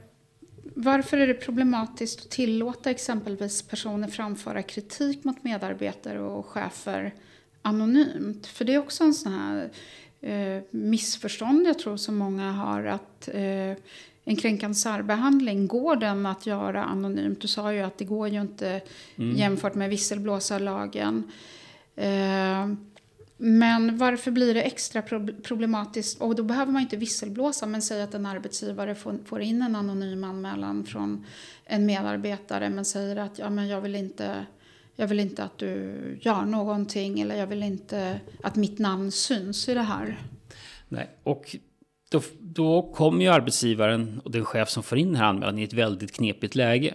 varför 0.75 1.19
är 1.19 1.27
det 1.27 1.35
problematiskt 1.35 2.21
att 2.21 2.31
tillåta 2.31 2.91
exempelvis 2.91 3.63
personer 3.63 4.09
framföra 4.09 4.63
kritik 4.63 5.25
mot 5.25 5.45
medarbetare 5.45 6.21
och 6.21 6.47
chefer 6.47 7.15
anonymt? 7.63 8.47
För 8.47 8.65
det 8.65 8.75
är 8.75 8.79
också 8.79 9.05
en 9.05 9.15
sån 9.15 9.33
här 9.33 9.71
eh, 10.21 10.63
missförstånd 10.71 11.67
jag 11.67 11.79
tror 11.79 11.97
som 11.97 12.17
många 12.17 12.53
har 12.53 12.85
att 12.85 13.29
eh, 13.29 13.77
en 14.25 14.37
kränkande 14.37 14.75
särbehandling, 14.75 15.67
går 15.67 15.97
den 15.97 16.27
att 16.27 16.47
göra 16.47 16.85
anonymt? 16.85 17.41
Du 17.41 17.49
sa 17.49 17.73
ju 17.73 17.81
att 17.81 17.99
det 17.99 18.05
går 18.05 18.29
ju 18.29 18.41
inte 18.41 18.81
mm. 19.17 19.37
jämfört 19.37 19.75
med 19.75 19.91
visselblåsarlagen. 19.91 21.33
Eh, 21.97 22.69
men 23.43 23.97
varför 23.97 24.31
blir 24.31 24.55
det 24.55 24.63
extra 24.63 25.03
problematiskt? 25.43 26.21
Och 26.21 26.35
då 26.35 26.43
behöver 26.43 26.73
man 26.73 26.83
inte 26.83 26.97
visselblåsa, 26.97 27.67
men 27.67 27.83
säg 27.83 28.03
att 28.03 28.15
en 28.15 28.27
arbetsgivare 28.27 28.95
får, 29.25 29.41
in 29.41 29.63
en 29.63 29.77
anonym 29.77 30.25
anmälan 30.25 30.85
från 30.85 31.25
en 31.65 31.87
medarbetare 31.87 32.71
men 32.71 32.85
säger 32.85 33.17
att 33.17 33.39
ja, 33.39 33.51
men 33.51 33.69
jag, 33.69 33.81
vill 33.81 33.95
inte, 33.95 34.47
jag 34.97 35.07
vill 35.07 35.21
inte 35.21 35.45
att 35.45 35.59
du 35.59 35.97
gör 36.21 36.43
någonting 36.43 37.21
eller 37.21 37.37
jag 37.37 37.47
vill 37.47 37.63
inte 37.63 38.21
att 38.43 38.57
mitt 38.57 38.79
namn 38.79 39.13
syns 39.13 39.69
i 39.69 39.75
det 39.75 39.83
här. 39.83 40.19
Nej, 40.89 41.11
och 41.23 41.57
då, 42.11 42.23
då 42.41 42.93
kommer 42.95 43.25
ju 43.25 43.31
arbetsgivaren 43.31 44.21
och 44.25 44.31
den 44.31 44.45
chef 44.45 44.69
som 44.69 44.83
får 44.83 44.99
in 44.99 45.07
den 45.07 45.17
här 45.17 45.25
anmälan 45.25 45.59
i 45.59 45.63
ett 45.63 45.73
väldigt 45.73 46.13
knepigt 46.13 46.55
läge. 46.55 46.95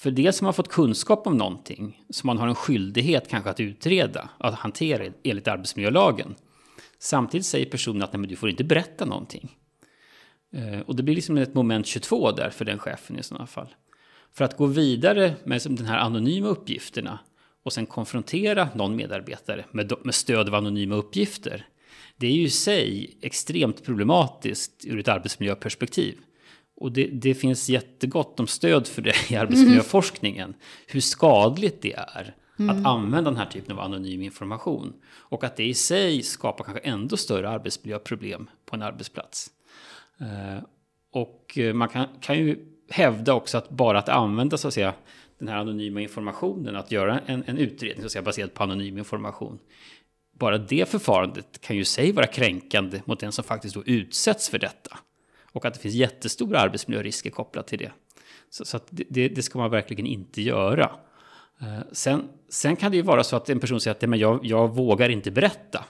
För 0.00 0.10
det 0.10 0.32
som 0.32 0.44
har 0.44 0.52
fått 0.52 0.68
kunskap 0.68 1.26
om 1.26 1.36
någonting 1.36 2.04
som 2.10 2.26
man 2.26 2.38
har 2.38 2.48
en 2.48 2.54
skyldighet 2.54 3.28
kanske 3.28 3.50
att 3.50 3.60
utreda, 3.60 4.28
att 4.38 4.54
hantera 4.54 5.12
enligt 5.22 5.48
arbetsmiljölagen. 5.48 6.34
Samtidigt 6.98 7.46
säger 7.46 7.66
personen 7.66 8.02
att 8.02 8.12
nej, 8.12 8.20
men 8.20 8.28
du 8.28 8.36
får 8.36 8.50
inte 8.50 8.64
berätta 8.64 9.04
någonting. 9.04 9.56
Eh, 10.52 10.80
och 10.80 10.96
det 10.96 11.02
blir 11.02 11.14
liksom 11.14 11.36
ett 11.36 11.54
moment 11.54 11.86
22 11.86 12.32
där 12.32 12.50
för 12.50 12.64
den 12.64 12.78
chefen 12.78 13.18
i 13.18 13.22
sådana 13.22 13.46
fall. 13.46 13.74
För 14.32 14.44
att 14.44 14.56
gå 14.56 14.66
vidare 14.66 15.34
med 15.44 15.62
de 15.64 15.84
här 15.84 15.98
anonyma 15.98 16.48
uppgifterna 16.48 17.18
och 17.64 17.72
sen 17.72 17.86
konfrontera 17.86 18.68
någon 18.74 18.96
medarbetare 18.96 19.64
med 20.02 20.14
stöd 20.14 20.48
av 20.48 20.54
anonyma 20.54 20.94
uppgifter. 20.94 21.66
Det 22.16 22.26
är 22.26 22.32
ju 22.32 22.42
i 22.42 22.50
sig 22.50 23.18
extremt 23.22 23.84
problematiskt 23.84 24.84
ur 24.86 24.98
ett 24.98 25.08
arbetsmiljöperspektiv. 25.08 26.18
Och 26.80 26.92
det, 26.92 27.06
det, 27.06 27.34
finns 27.34 27.68
jättegott 27.68 28.40
om 28.40 28.46
stöd 28.46 28.86
för 28.86 29.02
det 29.02 29.30
i 29.30 29.36
arbetsmiljöforskningen. 29.36 30.48
Mm. 30.48 30.60
Hur 30.86 31.00
skadligt 31.00 31.82
det 31.82 31.92
är 31.92 32.34
mm. 32.58 32.76
att 32.76 32.86
använda 32.86 33.30
den 33.30 33.38
här 33.38 33.46
typen 33.46 33.78
av 33.78 33.84
anonym 33.84 34.22
information. 34.22 34.92
Och 35.06 35.44
att 35.44 35.56
det 35.56 35.64
i 35.64 35.74
sig 35.74 36.22
skapar 36.22 36.64
kanske 36.64 36.88
ändå 36.88 37.16
större 37.16 37.48
arbetsmiljöproblem 37.48 38.50
på 38.66 38.76
en 38.76 38.82
arbetsplats. 38.82 39.50
Eh, 40.20 40.64
och 41.12 41.58
eh, 41.58 41.74
man 41.74 41.88
kan, 41.88 42.06
kan 42.20 42.38
ju 42.38 42.66
hävda 42.90 43.34
också 43.34 43.58
att 43.58 43.70
bara 43.70 43.98
att 43.98 44.08
använda 44.08 44.56
så 44.56 44.68
att 44.68 44.74
säga, 44.74 44.94
den 45.38 45.48
här 45.48 45.56
anonyma 45.56 46.00
informationen, 46.00 46.76
att 46.76 46.92
göra 46.92 47.20
en, 47.26 47.44
en 47.46 47.58
utredning 47.58 48.00
så 48.00 48.06
att 48.06 48.12
säga, 48.12 48.22
baserad 48.22 48.54
på 48.54 48.62
anonym 48.62 48.98
information. 48.98 49.58
Bara 50.38 50.58
det 50.58 50.88
förfarandet 50.88 51.60
kan 51.60 51.76
ju 51.76 51.82
i 51.82 51.84
sig 51.84 52.12
vara 52.12 52.26
kränkande 52.26 53.02
mot 53.04 53.20
den 53.20 53.32
som 53.32 53.44
faktiskt 53.44 53.74
då 53.74 53.82
utsätts 53.84 54.48
för 54.48 54.58
detta. 54.58 54.98
Och 55.52 55.64
att 55.64 55.74
det 55.74 55.80
finns 55.80 55.94
jättestora 55.94 56.60
arbetsmiljörisker 56.60 57.30
kopplat 57.30 57.66
till 57.66 57.78
det. 57.78 57.92
Så, 58.50 58.64
så 58.64 58.80
det, 58.90 59.28
det, 59.28 59.42
ska 59.42 59.58
man 59.58 59.70
verkligen 59.70 60.06
inte 60.06 60.42
göra. 60.42 60.90
Eh, 61.60 61.80
sen, 61.92 62.28
sen 62.48 62.76
kan 62.76 62.90
det 62.90 62.96
ju 62.96 63.02
vara 63.02 63.24
så 63.24 63.36
att 63.36 63.50
en 63.50 63.60
person 63.60 63.80
säger 63.80 63.94
att 63.94 64.10
men 64.10 64.18
jag, 64.18 64.40
jag 64.42 64.74
vågar 64.74 65.08
inte 65.08 65.30
berätta. 65.30 65.84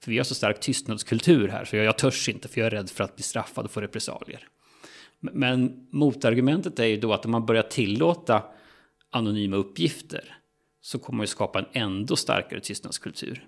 För 0.00 0.10
vi 0.10 0.16
har 0.16 0.24
så 0.24 0.34
stark 0.34 0.60
tystnadskultur 0.60 1.48
här, 1.48 1.64
så 1.64 1.76
jag, 1.76 1.84
jag 1.84 1.98
törs 1.98 2.28
inte 2.28 2.48
för 2.48 2.60
jag 2.60 2.66
är 2.66 2.70
rädd 2.70 2.90
för 2.90 3.04
att 3.04 3.16
bli 3.16 3.22
straffad 3.22 3.64
och 3.64 3.70
få 3.70 3.80
repressalier. 3.80 4.48
Men 5.20 5.86
motargumentet 5.90 6.78
är 6.78 6.84
ju 6.84 6.96
då 6.96 7.12
att 7.12 7.24
om 7.24 7.30
man 7.30 7.46
börjar 7.46 7.62
tillåta 7.62 8.42
anonyma 9.10 9.56
uppgifter 9.56 10.38
så 10.80 10.98
kommer 10.98 11.16
man 11.16 11.24
ju 11.24 11.28
skapa 11.28 11.58
en 11.58 11.66
ändå 11.72 12.16
starkare 12.16 12.60
tystnadskultur. 12.60 13.46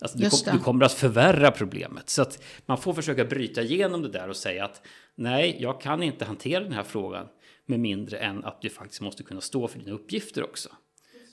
Alltså 0.00 0.18
du, 0.18 0.30
kom, 0.30 0.38
du, 0.52 0.58
kommer 0.58 0.84
att 0.84 0.92
förvärra 0.92 1.50
problemet. 1.50 2.10
Så 2.10 2.22
att 2.22 2.42
man 2.66 2.78
får 2.78 2.94
försöka 2.94 3.24
bryta 3.24 3.62
igenom 3.62 4.02
det 4.02 4.08
där 4.08 4.28
och 4.28 4.36
säga 4.36 4.64
att 4.64 4.82
nej, 5.14 5.56
jag 5.60 5.80
kan 5.80 6.02
inte 6.02 6.24
hantera 6.24 6.60
den 6.60 6.72
här 6.72 6.82
frågan 6.82 7.26
med 7.66 7.80
mindre 7.80 8.18
än 8.18 8.44
att 8.44 8.62
du 8.62 8.70
faktiskt 8.70 9.00
måste 9.00 9.22
kunna 9.22 9.40
stå 9.40 9.68
för 9.68 9.78
dina 9.78 9.92
uppgifter 9.92 10.44
också. 10.44 10.68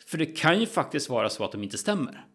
För 0.08 0.18
det 0.18 0.26
kan 0.26 0.60
ju 0.60 0.66
faktiskt 0.66 1.10
vara 1.10 1.30
så 1.30 1.44
att 1.46 1.52
de 1.52 1.64
inte 1.64 1.78
stämmer. 1.78 2.26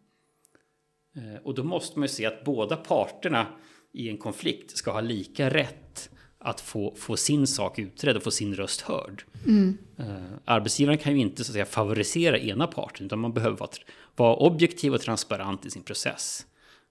Eh, 1.16 1.42
och 1.44 1.54
då 1.54 1.64
måste 1.64 1.98
man 1.98 2.04
ju 2.04 2.08
se 2.08 2.26
att 2.26 2.44
båda 2.44 2.76
parterna 2.76 3.46
i 3.92 4.08
en 4.08 4.18
konflikt 4.18 4.76
ska 4.76 4.90
ha 4.90 5.00
lika 5.00 5.50
rätt 5.50 6.10
att 6.38 6.60
få, 6.60 6.94
få 6.94 7.16
sin 7.16 7.46
sak 7.46 7.78
utredd 7.78 8.16
och 8.16 8.22
få 8.22 8.30
sin 8.30 8.54
röst 8.54 8.80
hörd. 8.80 9.24
Mm. 9.46 9.78
Uh, 10.00 10.06
arbetsgivaren 10.44 10.98
kan 10.98 11.12
ju 11.12 11.20
inte 11.20 11.44
så 11.44 11.50
att 11.50 11.52
säga, 11.52 11.66
favorisera 11.66 12.38
ena 12.38 12.66
parten, 12.66 13.06
utan 13.06 13.18
man 13.18 13.32
behöver 13.32 13.56
vara, 13.56 13.70
vara 14.16 14.36
objektiv 14.36 14.94
och 14.94 15.00
transparent 15.00 15.66
i 15.66 15.70
sin 15.70 15.82
process. 15.82 16.46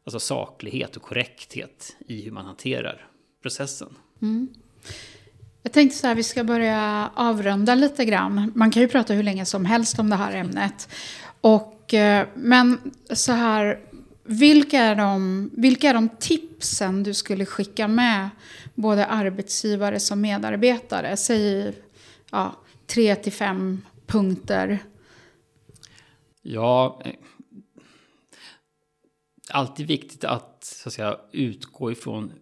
Alltså 0.06 0.20
saklighet 0.20 0.96
och 0.96 1.02
korrekthet 1.02 1.96
i 2.08 2.22
hur 2.22 2.32
man 2.32 2.46
hanterar 2.46 3.08
processen. 3.42 3.96
Mm. 4.22 4.48
Jag 5.64 5.72
tänkte 5.72 5.98
så 5.98 6.08
här, 6.08 6.16
vi 6.16 6.24
ska 6.24 6.44
börja 6.44 7.12
avrunda 7.16 7.76
lite 7.76 8.06
grann. 8.06 8.52
Man 8.56 8.72
kan 8.72 8.82
ju 8.82 8.88
prata 8.88 9.14
hur 9.14 9.24
länge 9.24 9.46
som 9.46 9.66
helst 9.66 10.00
om 10.00 10.10
det 10.10 10.16
här 10.16 10.36
ämnet. 10.36 10.90
Och, 11.42 11.94
eh, 11.94 12.28
men 12.36 12.94
så 13.10 13.32
här, 13.32 13.80
vilka 14.24 14.80
är, 14.80 14.96
de, 14.96 15.50
vilka 15.54 15.90
är 15.90 15.94
de 15.94 16.10
tipsen 16.10 17.04
du 17.04 17.14
skulle 17.14 17.46
skicka 17.46 17.88
med 17.88 18.30
både 18.76 19.06
arbetsgivare 19.06 20.00
som 20.00 20.22
medarbetare? 20.22 21.18
Säg 21.18 21.74
ja, 22.32 22.56
tre 22.88 23.16
till 23.16 23.34
fem 23.34 23.82
punkter. 24.08 24.80
Ja, 26.48 27.02
eh, 27.06 27.14
alltid 29.50 29.88
viktigt 29.88 30.24
att, 30.24 30.64
så 30.64 30.90
att 30.90 30.94
säga, 30.94 31.20
utgå 31.32 31.92
ifrån 31.92 32.34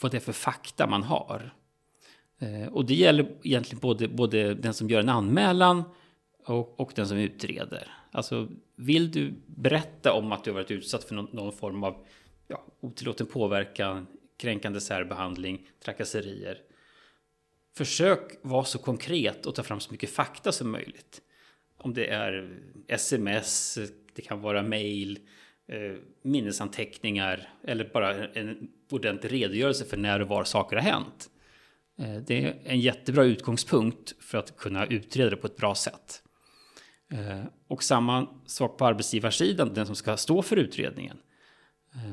vad 0.00 0.10
det 0.10 0.18
är 0.18 0.20
för 0.20 0.32
fakta 0.32 0.86
man 0.86 1.02
har. 1.02 1.54
Eh, 2.38 2.66
och 2.72 2.84
det 2.84 2.94
gäller 2.94 3.36
egentligen 3.42 3.80
både, 3.80 4.08
både 4.08 4.54
den 4.54 4.74
som 4.74 4.90
gör 4.90 5.00
en 5.00 5.08
anmälan 5.08 5.82
och, 6.44 6.80
och 6.80 6.92
den 6.94 7.08
som 7.08 7.16
utreder. 7.16 7.88
Alltså, 8.10 8.48
vill 8.76 9.10
du 9.10 9.34
berätta 9.46 10.12
om 10.12 10.32
att 10.32 10.44
du 10.44 10.50
har 10.50 10.54
varit 10.54 10.70
utsatt 10.70 11.04
för 11.04 11.14
någon, 11.14 11.28
någon 11.32 11.52
form 11.52 11.84
av 11.84 12.06
ja, 12.48 12.64
otillåten 12.80 13.26
påverkan, 13.26 14.06
kränkande 14.36 14.80
särbehandling, 14.80 15.66
trakasserier. 15.84 16.58
Försök 17.76 18.38
vara 18.42 18.64
så 18.64 18.78
konkret 18.78 19.46
och 19.46 19.54
ta 19.54 19.62
fram 19.62 19.80
så 19.80 19.92
mycket 19.92 20.10
fakta 20.10 20.52
som 20.52 20.70
möjligt. 20.70 21.22
Om 21.82 21.94
det 21.94 22.06
är 22.06 22.58
sms, 22.88 23.78
det 24.14 24.22
kan 24.22 24.40
vara 24.40 24.62
mail, 24.62 25.18
eh, 25.68 25.98
minnesanteckningar 26.22 27.48
eller 27.64 27.90
bara 27.92 28.28
en 28.28 28.68
ordentlig 28.90 29.32
redogörelse 29.32 29.84
för 29.84 29.96
när 29.96 30.20
och 30.20 30.28
var 30.28 30.44
saker 30.44 30.76
har 30.76 30.82
hänt. 30.82 31.30
Eh, 31.98 32.16
det 32.26 32.44
är 32.44 32.58
en 32.64 32.80
jättebra 32.80 33.24
utgångspunkt 33.24 34.14
för 34.20 34.38
att 34.38 34.56
kunna 34.56 34.86
utreda 34.86 35.30
det 35.30 35.36
på 35.36 35.46
ett 35.46 35.56
bra 35.56 35.74
sätt. 35.74 36.22
Eh, 37.12 37.44
och 37.68 37.82
samma 37.82 38.28
sak 38.46 38.78
på 38.78 38.86
arbetsgivarsidan, 38.86 39.74
den 39.74 39.86
som 39.86 39.96
ska 39.96 40.16
stå 40.16 40.42
för 40.42 40.56
utredningen. 40.56 41.16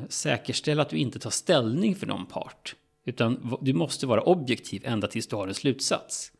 Säkerställ 0.10 0.79
att 0.79 0.89
du 0.89 0.97
inte 0.97 1.19
tar 1.19 1.29
ställning 1.29 1.95
för 1.95 2.08
någon 2.08 2.25
part. 2.25 2.75
Utan 3.05 3.58
du 3.62 3.73
måste 3.73 4.08
vara 4.08 4.21
objektiv 4.21 4.82
ända 4.86 5.08
tills 5.08 5.27
du 5.27 5.36
har 5.36 5.47
en 5.47 5.53
slutsats. 5.53 6.32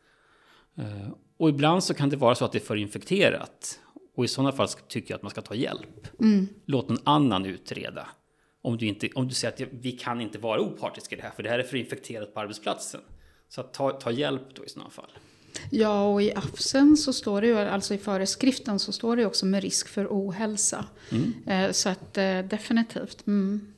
Och 1.40 1.48
ibland 1.48 1.84
så 1.84 1.94
kan 1.94 2.08
det 2.08 2.16
vara 2.16 2.34
så 2.34 2.44
att 2.44 2.52
det 2.52 2.58
är 2.58 2.60
för 2.60 2.76
infekterat. 2.76 3.80
Och 4.16 4.24
i 4.24 4.28
sådana 4.28 4.52
fall 4.52 4.68
tycker 4.68 5.10
jag 5.10 5.16
att 5.16 5.22
man 5.22 5.30
ska 5.30 5.40
ta 5.40 5.54
hjälp. 5.54 6.20
Mm. 6.20 6.48
Låt 6.66 6.88
någon 6.88 6.98
annan 7.04 7.46
utreda. 7.46 8.08
Om 8.62 8.76
du, 8.76 8.86
inte, 8.86 9.08
om 9.14 9.28
du 9.28 9.34
säger 9.34 9.66
att 9.66 9.72
vi 9.72 9.92
kan 9.92 10.20
inte 10.20 10.38
vara 10.38 10.60
opartiska 10.60 11.16
i 11.16 11.18
det 11.18 11.24
här, 11.24 11.30
för 11.30 11.42
det 11.42 11.48
här 11.48 11.58
är 11.58 11.62
för 11.62 11.76
infekterat 11.76 12.34
på 12.34 12.40
arbetsplatsen. 12.40 13.00
Så 13.48 13.62
ta, 13.62 13.90
ta 13.90 14.10
hjälp 14.10 14.42
då 14.54 14.64
i 14.64 14.68
sådana 14.68 14.90
fall. 14.90 15.10
Ja, 15.70 16.06
och 16.06 16.22
i 16.22 16.32
AFSen 16.34 16.96
så 16.96 17.12
står 17.12 17.40
det 17.40 17.46
ju, 17.46 17.58
alltså 17.58 17.94
i 17.94 17.98
föreskriften 17.98 18.78
så 18.78 18.92
står 18.92 19.16
det 19.16 19.26
också 19.26 19.46
med 19.46 19.62
risk 19.62 19.88
för 19.88 20.06
ohälsa. 20.10 20.84
Mm. 21.10 21.32
Eh, 21.46 21.72
så 21.72 21.88
att 21.88 22.18
eh, 22.18 22.38
definitivt. 22.38 23.26
Mm. 23.26 23.74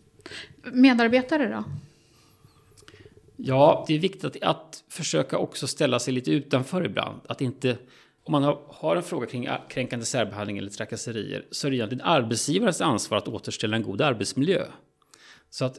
Medarbetare 0.73 1.49
då? 1.49 1.65
Ja, 3.45 3.85
det 3.89 3.95
är 3.95 3.99
viktigt 3.99 4.25
att, 4.25 4.43
att 4.43 4.85
försöka 4.89 5.39
också 5.39 5.67
ställa 5.67 5.99
sig 5.99 6.15
lite 6.15 6.31
utanför 6.31 6.85
ibland. 6.85 7.21
Att 7.29 7.41
inte, 7.41 7.77
om 8.25 8.33
man 8.33 8.43
har, 8.43 8.59
har 8.69 8.97
en 8.97 9.03
fråga 9.03 9.27
kring 9.27 9.49
kränkande 9.69 10.07
särbehandling 10.07 10.59
eller 10.59 10.71
trakasserier 10.71 11.45
så 11.51 11.67
är 11.67 11.71
det 11.71 11.77
egentligen 11.77 12.05
arbetsgivarens 12.05 12.81
ansvar 12.81 13.19
att 13.19 13.29
återställa 13.29 13.77
en 13.77 13.83
god 13.83 14.01
arbetsmiljö. 14.03 14.65
Så 15.51 15.65
att 15.65 15.79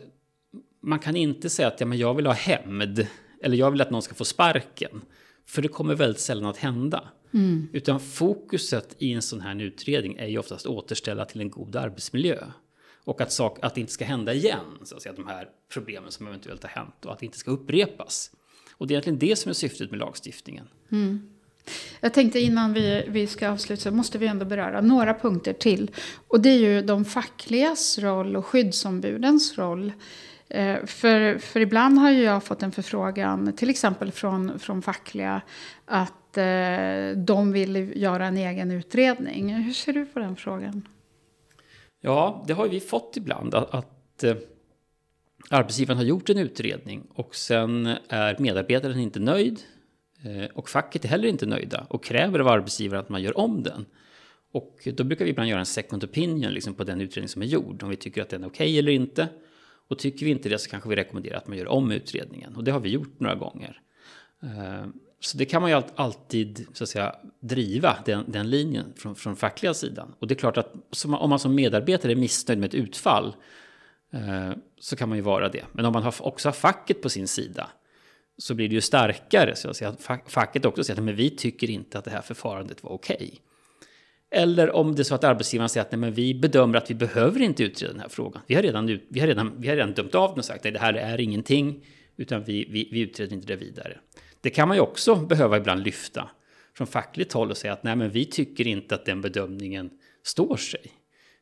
man 0.82 1.00
kan 1.00 1.16
inte 1.16 1.50
säga 1.50 1.68
att 1.68 1.80
ja, 1.80 1.86
men 1.86 1.98
jag 1.98 2.14
vill 2.14 2.26
ha 2.26 2.34
hämnd 2.34 3.08
eller 3.44 3.58
jag 3.58 3.72
vill 3.72 3.82
att 3.82 3.92
någon 3.92 4.02
ska 4.02 4.16
få 4.16 4.26
sparken. 4.26 5.02
För 5.46 5.62
det 5.62 5.68
kommer 5.68 5.96
väldigt 5.96 6.22
sällan 6.22 6.46
att 6.46 6.58
hända. 6.58 7.10
Mm. 7.34 7.68
Utan 7.74 8.00
fokuset 8.00 8.96
i 9.00 9.14
en 9.14 9.22
sån 9.22 9.42
här 9.42 9.62
utredning 9.62 10.18
är 10.18 10.28
ju 10.28 10.38
oftast 10.38 10.66
återställa 10.66 11.26
till 11.26 11.42
en 11.42 11.50
god 11.50 11.76
arbetsmiljö. 11.76 12.44
Och 13.04 13.22
att, 13.22 13.32
sak, 13.32 13.58
att 13.62 13.76
det 13.76 13.82
inte 13.82 13.94
ska 13.94 14.06
hända 14.06 14.34
igen, 14.34 14.80
så 14.84 14.96
att 14.96 15.02
säga, 15.02 15.14
de 15.16 15.28
här 15.28 15.50
problemen 15.74 16.12
som 16.12 16.28
eventuellt 16.28 16.64
har 16.64 16.70
hänt. 16.70 17.06
Och 17.06 17.14
att 17.14 17.20
det 17.20 17.26
inte 17.26 17.38
ska 17.38 17.52
upprepas. 17.52 18.32
Och 18.72 18.88
det 18.88 18.92
är 18.92 18.96
egentligen 18.96 19.20
det 19.20 19.36
som 19.36 19.50
är 19.50 19.54
syftet 19.54 19.92
med 19.92 20.00
lagstiftningen. 20.00 20.68
Mm. 20.92 21.30
Jag 22.00 22.14
tänkte 22.14 22.40
innan 22.40 22.74
vi, 22.74 23.06
vi 23.08 23.28
ska 23.28 23.50
avsluta 23.50 23.82
så 23.82 23.92
måste 23.92 24.18
vi 24.18 24.28
ändå 24.28 24.46
beröra 24.46 24.82
några 24.82 25.14
punkter 25.14 25.54
till. 25.54 25.92
Och 26.28 26.42
det 26.42 26.50
är 26.50 26.58
ju 26.58 26.82
de 26.82 27.06
fackligas 27.06 28.00
roll 28.00 28.36
och 28.36 28.46
skyddsombudens 28.46 29.58
roll 29.58 29.92
eh, 30.50 30.86
för, 30.86 31.38
för 31.38 31.60
ibland 31.60 32.00
har 32.00 32.12
ju 32.12 32.22
jag 32.22 32.44
fått 32.44 32.64
en 32.64 32.72
förfrågan, 32.72 33.54
till 33.54 33.70
exempel 33.70 34.12
från, 34.12 34.60
från 34.60 34.82
fackliga, 34.82 35.42
att 35.86 36.38
eh, 36.38 37.18
de 37.18 37.52
vill 37.52 38.02
göra 38.02 38.28
en 38.28 38.38
egen 38.38 38.72
utredning. 38.72 39.56
Hur 39.56 39.74
ser 39.74 39.94
du 39.94 40.06
på 40.06 40.20
den 40.20 40.36
frågan? 40.36 40.88
Ja, 42.06 42.44
det 42.48 42.54
har 42.54 42.68
vi 42.68 42.80
fått 42.80 43.18
ibland. 43.18 43.56
Att, 43.56 43.74
att 43.74 44.24
eh, 44.24 44.36
arbetsgivaren 45.50 45.98
har 45.98 46.06
gjort 46.06 46.30
en 46.30 46.38
utredning 46.38 47.04
och 47.14 47.36
sen 47.36 47.96
är 48.10 48.38
medarbetaren 48.40 49.00
inte 49.00 49.20
nöjd. 49.20 49.60
Eh, 50.24 50.46
och 50.54 50.70
facket 50.70 51.06
är 51.06 51.10
heller 51.10 51.28
inte 51.28 51.46
nöjda 51.46 51.86
och 51.90 52.04
kräver 52.04 52.40
av 52.40 52.48
arbetsgivaren 52.48 53.04
att 53.04 53.10
man 53.10 53.22
gör 53.22 53.38
om 53.38 53.64
den. 53.64 53.86
Och 54.52 54.88
då 54.94 55.04
brukar 55.04 55.26
vi 55.26 55.32
ibland 55.32 55.50
göra 55.50 55.60
en 55.60 55.66
second 55.66 56.04
opinion 56.04 56.54
liksom, 56.54 56.74
på 56.74 56.84
den 56.84 57.02
utredning 57.02 57.30
som 57.30 57.42
är 57.42 57.46
gjord. 57.46 57.84
Om 57.84 57.90
vi 57.90 57.96
tycker 57.96 58.22
att 58.22 58.30
den 58.30 58.44
är 58.44 58.48
okej 58.48 58.66
okay 58.66 58.80
eller 58.80 58.92
inte. 58.92 59.28
Och 59.88 60.00
tycker 60.00 60.26
vi 60.26 60.32
inte 60.32 60.50
det 60.50 60.58
så 60.58 60.70
kanske 60.70 60.90
vi 60.90 60.96
rekommenderar 60.96 61.38
att 61.38 61.48
man 61.48 61.58
gör 61.58 61.68
om 61.68 61.92
utredningen. 61.92 62.56
Och 62.56 62.64
det 62.64 62.72
har 62.72 62.80
vi 62.80 62.90
gjort 62.90 63.20
några 63.20 63.36
gånger. 63.36 63.82
Eh, 64.42 64.86
så 65.26 65.38
det 65.38 65.46
kan 65.46 65.62
man 65.62 65.72
ju 65.72 65.82
alltid 65.96 66.66
så 66.74 66.84
att 66.84 66.90
säga, 66.90 67.16
driva, 67.40 67.98
den, 68.06 68.26
den 68.28 68.50
linjen 68.50 68.94
från, 68.96 69.16
från 69.16 69.36
fackliga 69.36 69.74
sidan. 69.74 70.16
Och 70.20 70.28
det 70.28 70.34
är 70.34 70.36
klart 70.36 70.58
att 70.58 70.74
om 71.06 71.30
man 71.30 71.40
som 71.40 71.56
medarbetare 71.56 72.12
är 72.12 72.16
missnöjd 72.16 72.60
med 72.60 72.68
ett 72.68 72.74
utfall 72.74 73.36
eh, 74.14 74.52
så 74.80 74.96
kan 74.96 75.10
man 75.10 75.18
ju 75.18 75.22
vara 75.22 75.50
det. 75.50 75.64
Men 75.72 75.86
om 75.86 75.94
man 75.94 76.04
har, 76.04 76.28
också 76.28 76.48
har 76.48 76.54
facket 76.54 77.02
på 77.02 77.10
sin 77.10 77.28
sida 77.28 77.70
så 78.38 78.56
blir 78.56 78.70
det 78.70 78.76
ju 78.76 78.82
starkare. 78.82 79.56
Så 79.56 79.70
att 79.70 79.78
säga, 79.78 79.96
facket 80.28 80.66
också 80.66 80.84
säger 80.84 81.00
att 81.00 81.06
men 81.06 81.16
vi 81.16 81.30
tycker 81.30 81.70
inte 81.70 81.98
att 81.98 82.06
det 82.06 82.12
här 82.12 82.22
förfarandet 82.22 82.84
var 82.84 82.92
okej. 82.92 83.16
Okay. 83.16 83.32
Eller 84.42 84.76
om 84.76 84.96
det 84.96 85.02
är 85.02 85.04
så 85.04 85.16
att 85.16 85.24
arbetsgivaren 85.24 85.70
säger 85.70 85.86
att 85.86 85.92
nej, 85.92 86.00
men 86.00 86.14
vi 86.14 86.36
bedömer 86.36 86.78
att 86.78 86.90
vi 86.90 86.96
behöver 86.96 87.42
inte 87.42 87.64
utreda 87.64 87.94
den 87.94 88.02
här 88.02 88.10
frågan. 88.10 88.42
Vi 88.48 88.56
har 88.56 88.62
redan, 88.62 89.00
vi 89.10 89.20
har 89.20 89.28
redan, 89.28 89.54
vi 89.58 89.68
har 89.68 89.76
redan 89.76 89.94
dömt 89.94 90.16
av 90.16 90.30
den 90.30 90.40
och 90.40 90.46
sagt 90.46 90.66
att 90.66 90.74
det 90.74 90.80
här 90.80 90.94
är 90.94 91.20
ingenting, 91.20 91.86
utan 92.18 92.44
vi, 92.44 92.68
vi, 92.70 92.90
vi 92.92 93.00
utreder 93.00 93.34
inte 93.34 93.48
det 93.48 93.56
vidare. 93.56 93.98
Det 94.44 94.50
kan 94.50 94.68
man 94.68 94.78
ju 94.78 94.82
också 94.82 95.16
behöva 95.16 95.58
ibland 95.58 95.84
lyfta 95.84 96.30
från 96.74 96.88
fackligt 96.88 97.34
håll 97.34 97.52
och 97.52 97.58
säga 97.58 97.74
att 97.74 97.84
nej, 97.84 97.96
men 97.96 98.10
vi 98.10 98.26
tycker 98.26 98.68
inte 98.68 98.96
att 98.96 99.06
den 99.06 99.22
bedömningen 99.22 99.90
står 100.24 100.58
sig. 100.58 100.92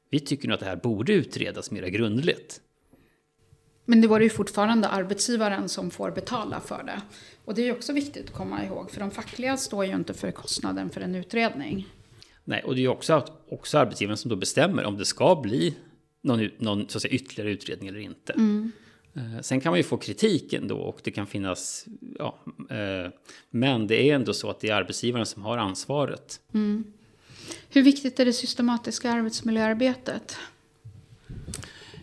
Vi 0.10 0.20
tycker 0.20 0.48
nog 0.48 0.54
att 0.54 0.60
det 0.60 0.66
här 0.66 0.76
borde 0.76 1.14
utredas 1.14 1.72
mer 1.72 1.88
grundligt. 1.88 2.62
Men 3.86 4.02
det 4.02 4.08
var 4.08 4.20
ju 4.20 4.30
fortfarande 4.30 4.88
arbetsgivaren 4.88 5.70
som 5.70 5.92
får 5.92 6.12
betala 6.12 6.60
för 6.60 6.84
det. 6.84 7.02
Och 7.46 7.56
det 7.56 7.68
är 7.68 7.72
också 7.72 7.94
viktigt 7.94 8.26
att 8.26 8.34
komma 8.34 8.66
ihåg, 8.66 8.92
för 8.92 9.00
de 9.00 9.12
fackliga 9.12 9.58
står 9.58 9.86
ju 9.86 9.96
inte 9.96 10.14
för 10.14 10.32
kostnaden 10.32 10.90
för 10.90 11.02
en 11.02 11.16
utredning. 11.16 11.88
Nej, 12.44 12.64
och 12.64 12.76
det 12.76 12.82
är 12.82 12.88
också, 12.88 13.26
också 13.50 13.78
arbetsgivaren 13.78 14.18
som 14.18 14.30
då 14.30 14.36
bestämmer 14.36 14.84
om 14.84 14.98
det 14.98 15.06
ska 15.06 15.36
bli 15.36 15.76
någon, 16.22 16.50
någon 16.58 16.90
så 16.90 16.98
att 16.98 17.02
säga, 17.02 17.14
ytterligare 17.14 17.52
utredning 17.52 17.90
eller 17.90 18.00
inte. 18.00 18.34
Mm. 18.34 18.72
Eh, 19.14 19.42
sen 19.42 19.62
kan 19.62 19.72
man 19.72 19.80
ju 19.80 19.84
få 19.84 19.98
kritik 19.98 20.54
ändå 20.54 20.78
och 20.78 21.00
det 21.04 21.12
kan 21.12 21.28
finnas, 21.28 21.86
ja, 22.20 22.38
eh, 22.70 23.12
men 23.50 23.88
det 23.88 24.10
är 24.10 24.16
ändå 24.16 24.34
så 24.34 24.50
att 24.50 24.60
det 24.60 24.70
är 24.70 24.76
arbetsgivaren 24.76 25.26
som 25.26 25.44
har 25.44 25.58
ansvaret. 25.58 26.40
Mm. 26.54 26.84
Hur 27.70 27.82
viktigt 27.82 28.20
är 28.20 28.26
det 28.26 28.34
systematiska 28.34 29.12
arbetsmiljöarbetet? 29.12 30.38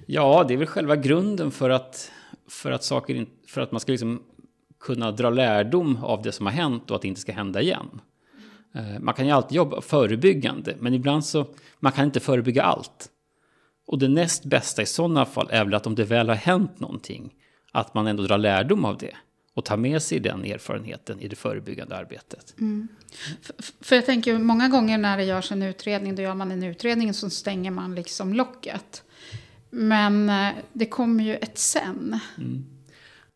Ja, 0.07 0.45
det 0.49 0.55
är 0.55 0.59
väl 0.59 0.67
själva 0.67 0.97
grunden 0.97 1.51
för 1.51 1.71
att, 1.71 2.11
för 2.49 2.71
att, 2.73 2.85
saker, 2.85 3.27
för 3.47 3.61
att 3.61 3.73
man 3.73 3.81
ska 3.81 3.93
liksom 3.93 4.23
kunna 4.81 5.13
dra 5.13 5.31
lärdom 5.31 6.05
av 6.05 6.23
det 6.23 6.33
som 6.33 6.47
har 6.47 6.53
hänt 6.53 6.91
och 6.91 6.97
att 6.97 7.03
det 7.03 7.09
inte 7.09 7.21
ska 7.21 7.33
hända 7.33 7.61
igen. 7.61 8.01
Eh, 8.75 9.01
man 9.01 9.15
kan 9.15 9.27
ju 9.27 9.33
alltid 9.33 9.57
jobba 9.57 9.81
förebyggande, 9.81 10.77
men 10.81 10.95
ibland 10.95 11.25
så 11.25 11.47
man 11.79 11.93
kan 11.93 12.05
inte 12.05 12.21
förebygga 12.21 12.63
allt. 12.63 13.09
Och 13.89 13.99
det 13.99 14.09
näst 14.09 14.45
bästa 14.45 14.83
i 14.83 14.87
sådana 14.87 15.27
fall 15.27 15.49
är 15.51 15.65
väl 15.65 15.75
att 15.75 15.87
om 15.87 15.95
det 15.95 16.05
väl 16.05 16.29
har 16.29 16.37
hänt 16.37 16.81
någonting, 16.81 17.35
att 17.73 17.95
man 17.95 18.07
ändå 18.07 18.23
drar 18.23 18.39
lärdom 18.39 18.85
av 18.85 18.99
det 18.99 19.15
och 19.55 19.65
tar 19.65 19.77
med 19.77 20.03
sig 20.03 20.21
den 20.21 20.45
erfarenheten 20.45 21.21
i 21.21 21.29
det 21.29 21.37
förebyggande 21.37 21.97
arbetet. 21.97 22.55
Mm. 22.59 22.89
För, 23.43 23.55
för, 23.81 23.97
jag 23.97 24.07
tänker 24.07 24.39
många 24.39 24.69
gånger 24.69 24.99
när 24.99 25.17
det 25.17 25.25
görs 25.25 25.53
en 25.53 25.63
utredning, 25.63 26.15
då 26.15 26.23
gör 26.23 26.35
man 26.35 26.51
en 26.51 26.63
utredning 26.63 27.15
så 27.15 27.31
stänger 27.31 27.71
man 27.71 27.95
liksom 27.95 28.35
locket. 28.35 29.03
Men 29.71 30.29
eh, 30.29 30.49
det 30.73 30.87
kommer 30.87 31.25
ju 31.25 31.35
ett 31.35 31.59
sen. 31.59 32.21
Mm. 32.39 32.65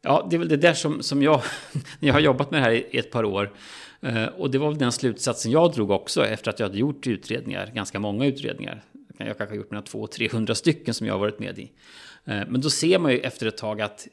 Ja, 0.03 0.27
det 0.31 0.37
är 0.37 0.39
väl 0.39 0.49
det 0.49 0.57
där 0.57 0.75
som, 0.75 1.03
som 1.03 1.23
jag, 1.23 1.43
jag 2.01 2.13
har 2.13 2.21
jobbat 2.21 2.51
med 2.51 2.61
det 2.61 2.65
här 2.65 2.73
i 2.73 2.99
ett 2.99 3.11
par 3.11 3.25
år. 3.25 3.53
Eh, 4.01 4.25
och 4.25 4.51
det 4.51 4.59
var 4.59 4.69
väl 4.69 4.79
den 4.79 4.93
slutsatsen 4.93 5.53
jag 5.53 5.73
drog 5.73 5.91
också 5.91 6.27
efter 6.27 6.51
att 6.51 6.59
jag 6.59 6.67
hade 6.67 6.79
gjort 6.79 7.07
utredningar, 7.07 7.71
ganska 7.75 7.99
många 7.99 8.27
utredningar. 8.27 8.83
Jag 9.27 9.39
kanske 9.39 9.53
har 9.53 9.57
gjort 9.57 9.71
mina 9.71 9.83
200-300 9.83 10.55
stycken 10.55 10.95
som 10.95 11.07
jag 11.07 11.15
har 11.15 11.19
varit 11.21 11.39
med 11.39 11.59
i. 11.59 11.73
Eh, 12.25 12.43
men 12.49 12.61
då 12.61 12.71
ser 12.71 12.99
man 12.99 13.13
ju 13.13 13.19
efter 13.19 13.47
ett 13.47 13.57
tag 13.57 13.81
att 13.81 14.09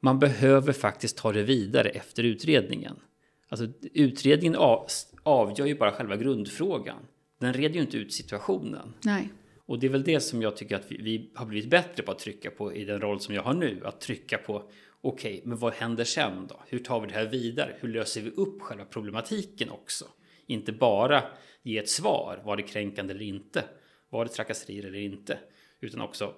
man 0.00 0.18
behöver 0.18 0.72
faktiskt 0.72 1.16
ta 1.16 1.32
det 1.32 1.42
vidare 1.42 1.88
efter 1.88 2.22
utredningen. 2.22 2.96
Alltså 3.48 3.66
utredningen 3.94 4.56
avgör 5.22 5.66
ju 5.66 5.74
bara 5.74 5.92
själva 5.92 6.16
grundfrågan. 6.16 6.98
Den 7.38 7.52
reder 7.52 7.74
ju 7.74 7.80
inte 7.80 7.96
ut 7.96 8.12
situationen. 8.12 8.94
Nej. 9.04 9.28
Och 9.66 9.78
det 9.78 9.86
är 9.86 9.90
väl 9.90 10.02
det 10.02 10.20
som 10.20 10.42
jag 10.42 10.56
tycker 10.56 10.76
att 10.76 10.92
vi, 10.92 10.96
vi, 10.96 11.30
har 11.34 11.46
blivit 11.46 11.70
bättre 11.70 12.02
på 12.02 12.12
att 12.12 12.18
trycka 12.18 12.50
på 12.50 12.74
i 12.74 12.84
den 12.84 13.00
roll 13.00 13.20
som 13.20 13.34
jag 13.34 13.42
har 13.42 13.54
nu. 13.54 13.80
Att 13.84 14.00
trycka 14.00 14.38
på, 14.38 14.70
okej, 15.00 15.34
okay, 15.34 15.40
men 15.44 15.58
vad 15.58 15.72
händer 15.72 16.04
sen 16.04 16.46
då? 16.48 16.60
Hur 16.66 16.78
tar 16.78 17.00
vi 17.00 17.06
det 17.06 17.14
här 17.14 17.26
vidare? 17.26 17.76
Hur 17.80 17.88
löser 17.88 18.20
vi 18.20 18.30
upp 18.30 18.62
själva 18.62 18.84
problematiken 18.84 19.70
också? 19.70 20.04
Inte 20.46 20.72
bara 20.72 21.22
ge 21.62 21.78
ett 21.78 21.88
svar, 21.88 22.42
var 22.44 22.56
det 22.56 22.62
kränkande 22.62 23.14
eller 23.14 23.24
inte? 23.24 23.64
Var 24.10 24.24
det 24.24 24.30
trakasserier 24.30 24.84
eller 24.84 24.98
inte? 24.98 25.38
Utan 25.80 26.00
också, 26.00 26.34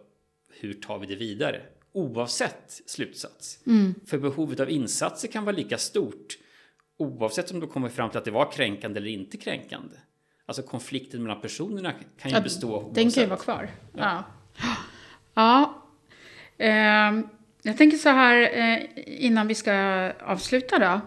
hur 0.61 0.75
tar 0.75 0.99
vi 0.99 1.07
det 1.07 1.17
vidare? 1.17 1.63
Oavsett 1.93 2.81
slutsats. 2.87 3.59
Mm. 3.67 3.95
För 4.07 4.19
behovet 4.19 4.61
av 4.61 4.71
insatser 4.71 5.29
kan 5.29 5.45
vara 5.45 5.57
lika 5.57 5.79
stort 5.79 6.37
oavsett 7.01 7.51
om 7.51 7.61
du 7.61 7.67
kommer 7.67 7.89
fram 7.89 8.11
till 8.11 8.19
att 8.19 8.25
det 8.25 8.31
var 8.31 8.53
kränkande 8.53 9.01
eller 9.01 9.11
inte 9.11 9.37
kränkande. 9.37 9.97
Alltså 10.47 10.63
konflikten 10.63 11.23
mellan 11.23 11.41
personerna 11.41 11.93
kan 11.93 12.31
ju 12.31 12.37
ja, 12.37 12.43
bestå. 12.43 12.91
Den 12.95 13.11
kan 13.11 13.23
ju 13.23 13.29
vara 13.29 13.39
kvar. 13.39 13.69
Ja. 13.97 14.25
ja. 14.57 14.75
ja. 15.35 15.85
Eh, 16.65 17.25
jag 17.63 17.77
tänker 17.77 17.97
så 17.97 18.09
här 18.09 18.59
eh, 18.59 18.89
innan 19.07 19.47
vi 19.47 19.55
ska 19.55 19.73
avsluta 20.21 20.79
då. 20.79 21.01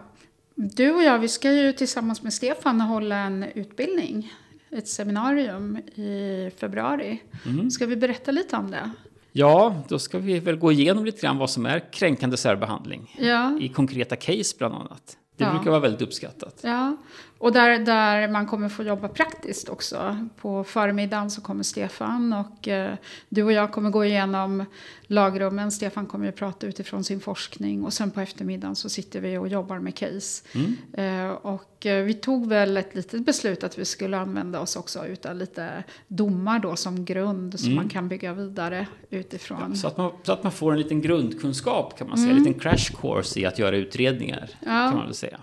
Du 0.54 0.92
och 0.92 1.02
jag, 1.02 1.18
vi 1.18 1.28
ska 1.28 1.52
ju 1.52 1.72
tillsammans 1.72 2.22
med 2.22 2.34
Stefan 2.34 2.80
hålla 2.80 3.16
en 3.16 3.42
utbildning. 3.42 4.32
Ett 4.74 4.88
seminarium 4.88 5.76
i 5.76 6.50
februari. 6.56 7.22
Mm. 7.46 7.70
Ska 7.70 7.86
vi 7.86 7.96
berätta 7.96 8.30
lite 8.30 8.56
om 8.56 8.70
det? 8.70 8.90
Ja, 9.32 9.82
då 9.88 9.98
ska 9.98 10.18
vi 10.18 10.40
väl 10.40 10.56
gå 10.56 10.72
igenom 10.72 11.04
lite 11.04 11.20
grann 11.20 11.38
vad 11.38 11.50
som 11.50 11.66
är 11.66 11.92
kränkande 11.92 12.36
särbehandling. 12.36 13.16
Ja. 13.18 13.58
I 13.60 13.68
konkreta 13.68 14.16
case 14.16 14.54
bland 14.58 14.74
annat. 14.74 15.16
Det 15.36 15.44
ja. 15.44 15.50
brukar 15.50 15.70
vara 15.70 15.80
väldigt 15.80 16.02
uppskattat. 16.02 16.60
Ja, 16.62 16.96
och 17.44 17.52
där, 17.52 17.78
där 17.78 18.28
man 18.28 18.46
kommer 18.46 18.68
få 18.68 18.82
jobba 18.82 19.08
praktiskt 19.08 19.68
också. 19.68 20.16
På 20.36 20.64
förmiddagen 20.64 21.30
så 21.30 21.40
kommer 21.40 21.62
Stefan 21.62 22.32
och 22.32 22.68
eh, 22.68 22.94
du 23.28 23.42
och 23.42 23.52
jag 23.52 23.72
kommer 23.72 23.90
gå 23.90 24.04
igenom 24.04 24.64
lagrummen. 25.02 25.70
Stefan 25.70 26.06
kommer 26.06 26.26
ju 26.26 26.32
prata 26.32 26.66
utifrån 26.66 27.04
sin 27.04 27.20
forskning 27.20 27.84
och 27.84 27.92
sen 27.92 28.10
på 28.10 28.20
eftermiddagen 28.20 28.76
så 28.76 28.88
sitter 28.88 29.20
vi 29.20 29.38
och 29.38 29.48
jobbar 29.48 29.78
med 29.78 29.94
case. 29.94 30.44
Mm. 30.54 30.76
Eh, 30.92 31.30
och 31.30 31.86
eh, 31.86 32.04
vi 32.04 32.14
tog 32.14 32.48
väl 32.48 32.76
ett 32.76 32.94
litet 32.94 33.26
beslut 33.26 33.64
att 33.64 33.78
vi 33.78 33.84
skulle 33.84 34.18
använda 34.18 34.60
oss 34.60 34.76
också 34.76 35.06
utav 35.06 35.36
lite 35.36 35.84
domar 36.08 36.58
då 36.58 36.76
som 36.76 37.04
grund 37.04 37.60
som 37.60 37.68
mm. 37.68 37.76
man 37.76 37.88
kan 37.88 38.08
bygga 38.08 38.32
vidare 38.32 38.86
utifrån. 39.10 39.70
Ja, 39.70 39.76
så, 39.76 39.86
att 39.86 39.96
man, 39.96 40.12
så 40.22 40.32
att 40.32 40.42
man 40.42 40.52
får 40.52 40.72
en 40.72 40.78
liten 40.78 41.02
grundkunskap 41.02 41.98
kan 41.98 42.08
man 42.08 42.16
säga, 42.16 42.30
mm. 42.30 42.36
en 42.36 42.44
liten 42.44 42.60
crash 42.60 43.00
course 43.00 43.40
i 43.40 43.46
att 43.46 43.58
göra 43.58 43.76
utredningar. 43.76 44.50
Ja. 44.60 44.66
kan 44.66 44.96
man 44.96 45.04
väl 45.04 45.14
säga. 45.14 45.40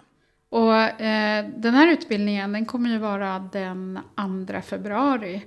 Och 0.52 1.02
eh, 1.02 1.46
den 1.56 1.74
här 1.74 1.88
utbildningen 1.88 2.52
den 2.52 2.66
kommer 2.66 2.90
ju 2.90 2.98
vara 2.98 3.50
den 3.52 4.00
2 4.48 4.62
februari. 4.62 5.46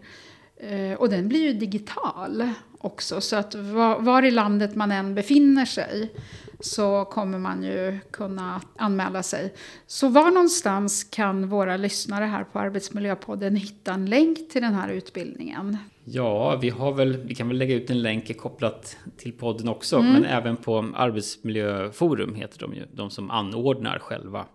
Eh, 0.56 0.92
och 0.98 1.08
den 1.08 1.28
blir 1.28 1.42
ju 1.42 1.52
digital 1.52 2.48
också. 2.78 3.20
Så 3.20 3.36
att 3.36 3.54
var, 3.54 4.00
var, 4.00 4.22
i 4.22 4.30
landet 4.30 4.74
man 4.74 4.92
än 4.92 5.14
befinner 5.14 5.64
sig 5.64 6.12
så 6.60 7.04
kommer 7.04 7.38
man 7.38 7.62
ju 7.62 7.98
kunna 8.10 8.60
anmäla 8.76 9.22
sig. 9.22 9.54
Så 9.86 10.08
var 10.08 10.30
någonstans 10.30 11.04
kan 11.04 11.48
våra 11.48 11.76
lyssnare 11.76 12.24
här 12.24 12.44
på 12.44 12.58
Arbetsmiljöpodden 12.58 13.56
hitta 13.56 13.92
en 13.92 14.06
länk 14.06 14.50
till 14.50 14.62
den 14.62 14.74
här 14.74 14.88
utbildningen? 14.88 15.76
Ja, 16.04 16.56
vi, 16.56 16.70
har 16.70 16.92
väl, 16.92 17.16
vi 17.16 17.34
kan 17.34 17.48
väl 17.48 17.58
lägga 17.58 17.74
ut 17.74 17.90
en 17.90 18.02
länk 18.02 18.36
kopplat 18.36 18.96
till 19.16 19.32
podden 19.32 19.68
också, 19.68 19.96
mm. 19.96 20.12
men 20.12 20.24
även 20.24 20.56
på 20.56 20.92
Arbetsmiljöforum 20.94 22.34
heter 22.34 22.58
de 22.58 22.74
ju, 22.74 22.86
de 22.92 23.10
som 23.10 23.30
anordnar 23.30 23.98
själva 23.98 24.46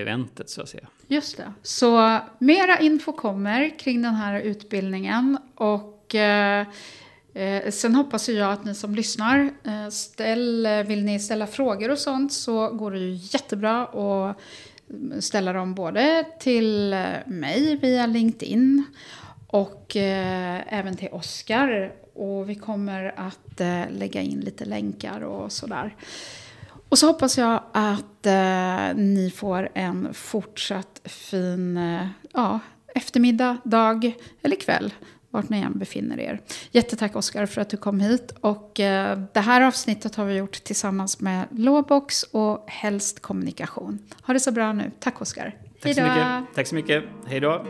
eventet 0.00 0.50
så 0.50 0.62
att 0.62 0.68
säga. 0.68 0.86
Just 1.08 1.36
det. 1.36 1.52
Så 1.62 2.18
mera 2.38 2.78
info 2.78 3.12
kommer 3.12 3.78
kring 3.78 4.02
den 4.02 4.14
här 4.14 4.40
utbildningen 4.40 5.38
och 5.54 6.14
eh, 6.14 6.66
eh, 7.34 7.70
sen 7.70 7.94
hoppas 7.94 8.28
jag 8.28 8.52
att 8.52 8.64
ni 8.64 8.74
som 8.74 8.94
lyssnar, 8.94 9.50
eh, 9.64 9.88
ställ, 9.90 10.68
vill 10.86 11.04
ni 11.04 11.20
ställa 11.20 11.46
frågor 11.46 11.90
och 11.90 11.98
sånt 11.98 12.32
så 12.32 12.68
går 12.68 12.90
det 12.90 12.98
ju 12.98 13.18
jättebra 13.32 13.82
att 13.82 14.36
ställa 15.20 15.52
dem 15.52 15.74
både 15.74 16.24
till 16.40 16.92
eh, 16.92 17.04
mig 17.26 17.76
via 17.76 18.06
LinkedIn 18.06 18.84
och 19.46 19.96
eh, 19.96 20.74
även 20.74 20.96
till 20.96 21.08
Oskar. 21.12 21.92
Och 22.14 22.50
vi 22.50 22.54
kommer 22.54 23.14
att 23.16 23.60
eh, 23.60 23.82
lägga 23.90 24.20
in 24.20 24.40
lite 24.40 24.64
länkar 24.64 25.20
och 25.20 25.52
sådär. 25.52 25.96
Och 26.94 26.98
så 26.98 27.06
hoppas 27.06 27.38
jag 27.38 27.62
att 27.72 28.26
eh, 28.26 28.94
ni 28.96 29.32
får 29.36 29.68
en 29.74 30.14
fortsatt 30.14 31.00
fin 31.04 31.76
eh, 31.76 32.06
ja, 32.32 32.60
eftermiddag, 32.94 33.56
dag 33.64 34.14
eller 34.42 34.56
kväll 34.56 34.94
vart 35.30 35.48
ni 35.48 35.60
än 35.60 35.78
befinner 35.78 36.20
er. 36.20 36.40
Jättetack 36.70 37.16
Oskar 37.16 37.46
för 37.46 37.60
att 37.60 37.68
du 37.68 37.76
kom 37.76 38.00
hit. 38.00 38.34
Och 38.40 38.80
eh, 38.80 39.18
det 39.32 39.40
här 39.40 39.60
avsnittet 39.60 40.14
har 40.14 40.24
vi 40.24 40.34
gjort 40.34 40.64
tillsammans 40.64 41.20
med 41.20 41.46
Lawbox 41.50 42.22
och 42.22 42.64
Helst 42.70 43.20
Kommunikation. 43.20 43.98
Ha 44.22 44.34
det 44.34 44.40
så 44.40 44.52
bra 44.52 44.72
nu. 44.72 44.90
Tack 45.00 45.20
Oskar. 45.20 45.56
Tack 45.82 45.94
så 45.94 46.02
mycket. 46.02 46.54
Tack 46.54 46.66
så 46.66 46.74
mycket. 46.74 47.04
Hej 47.26 47.40
då. 47.40 47.66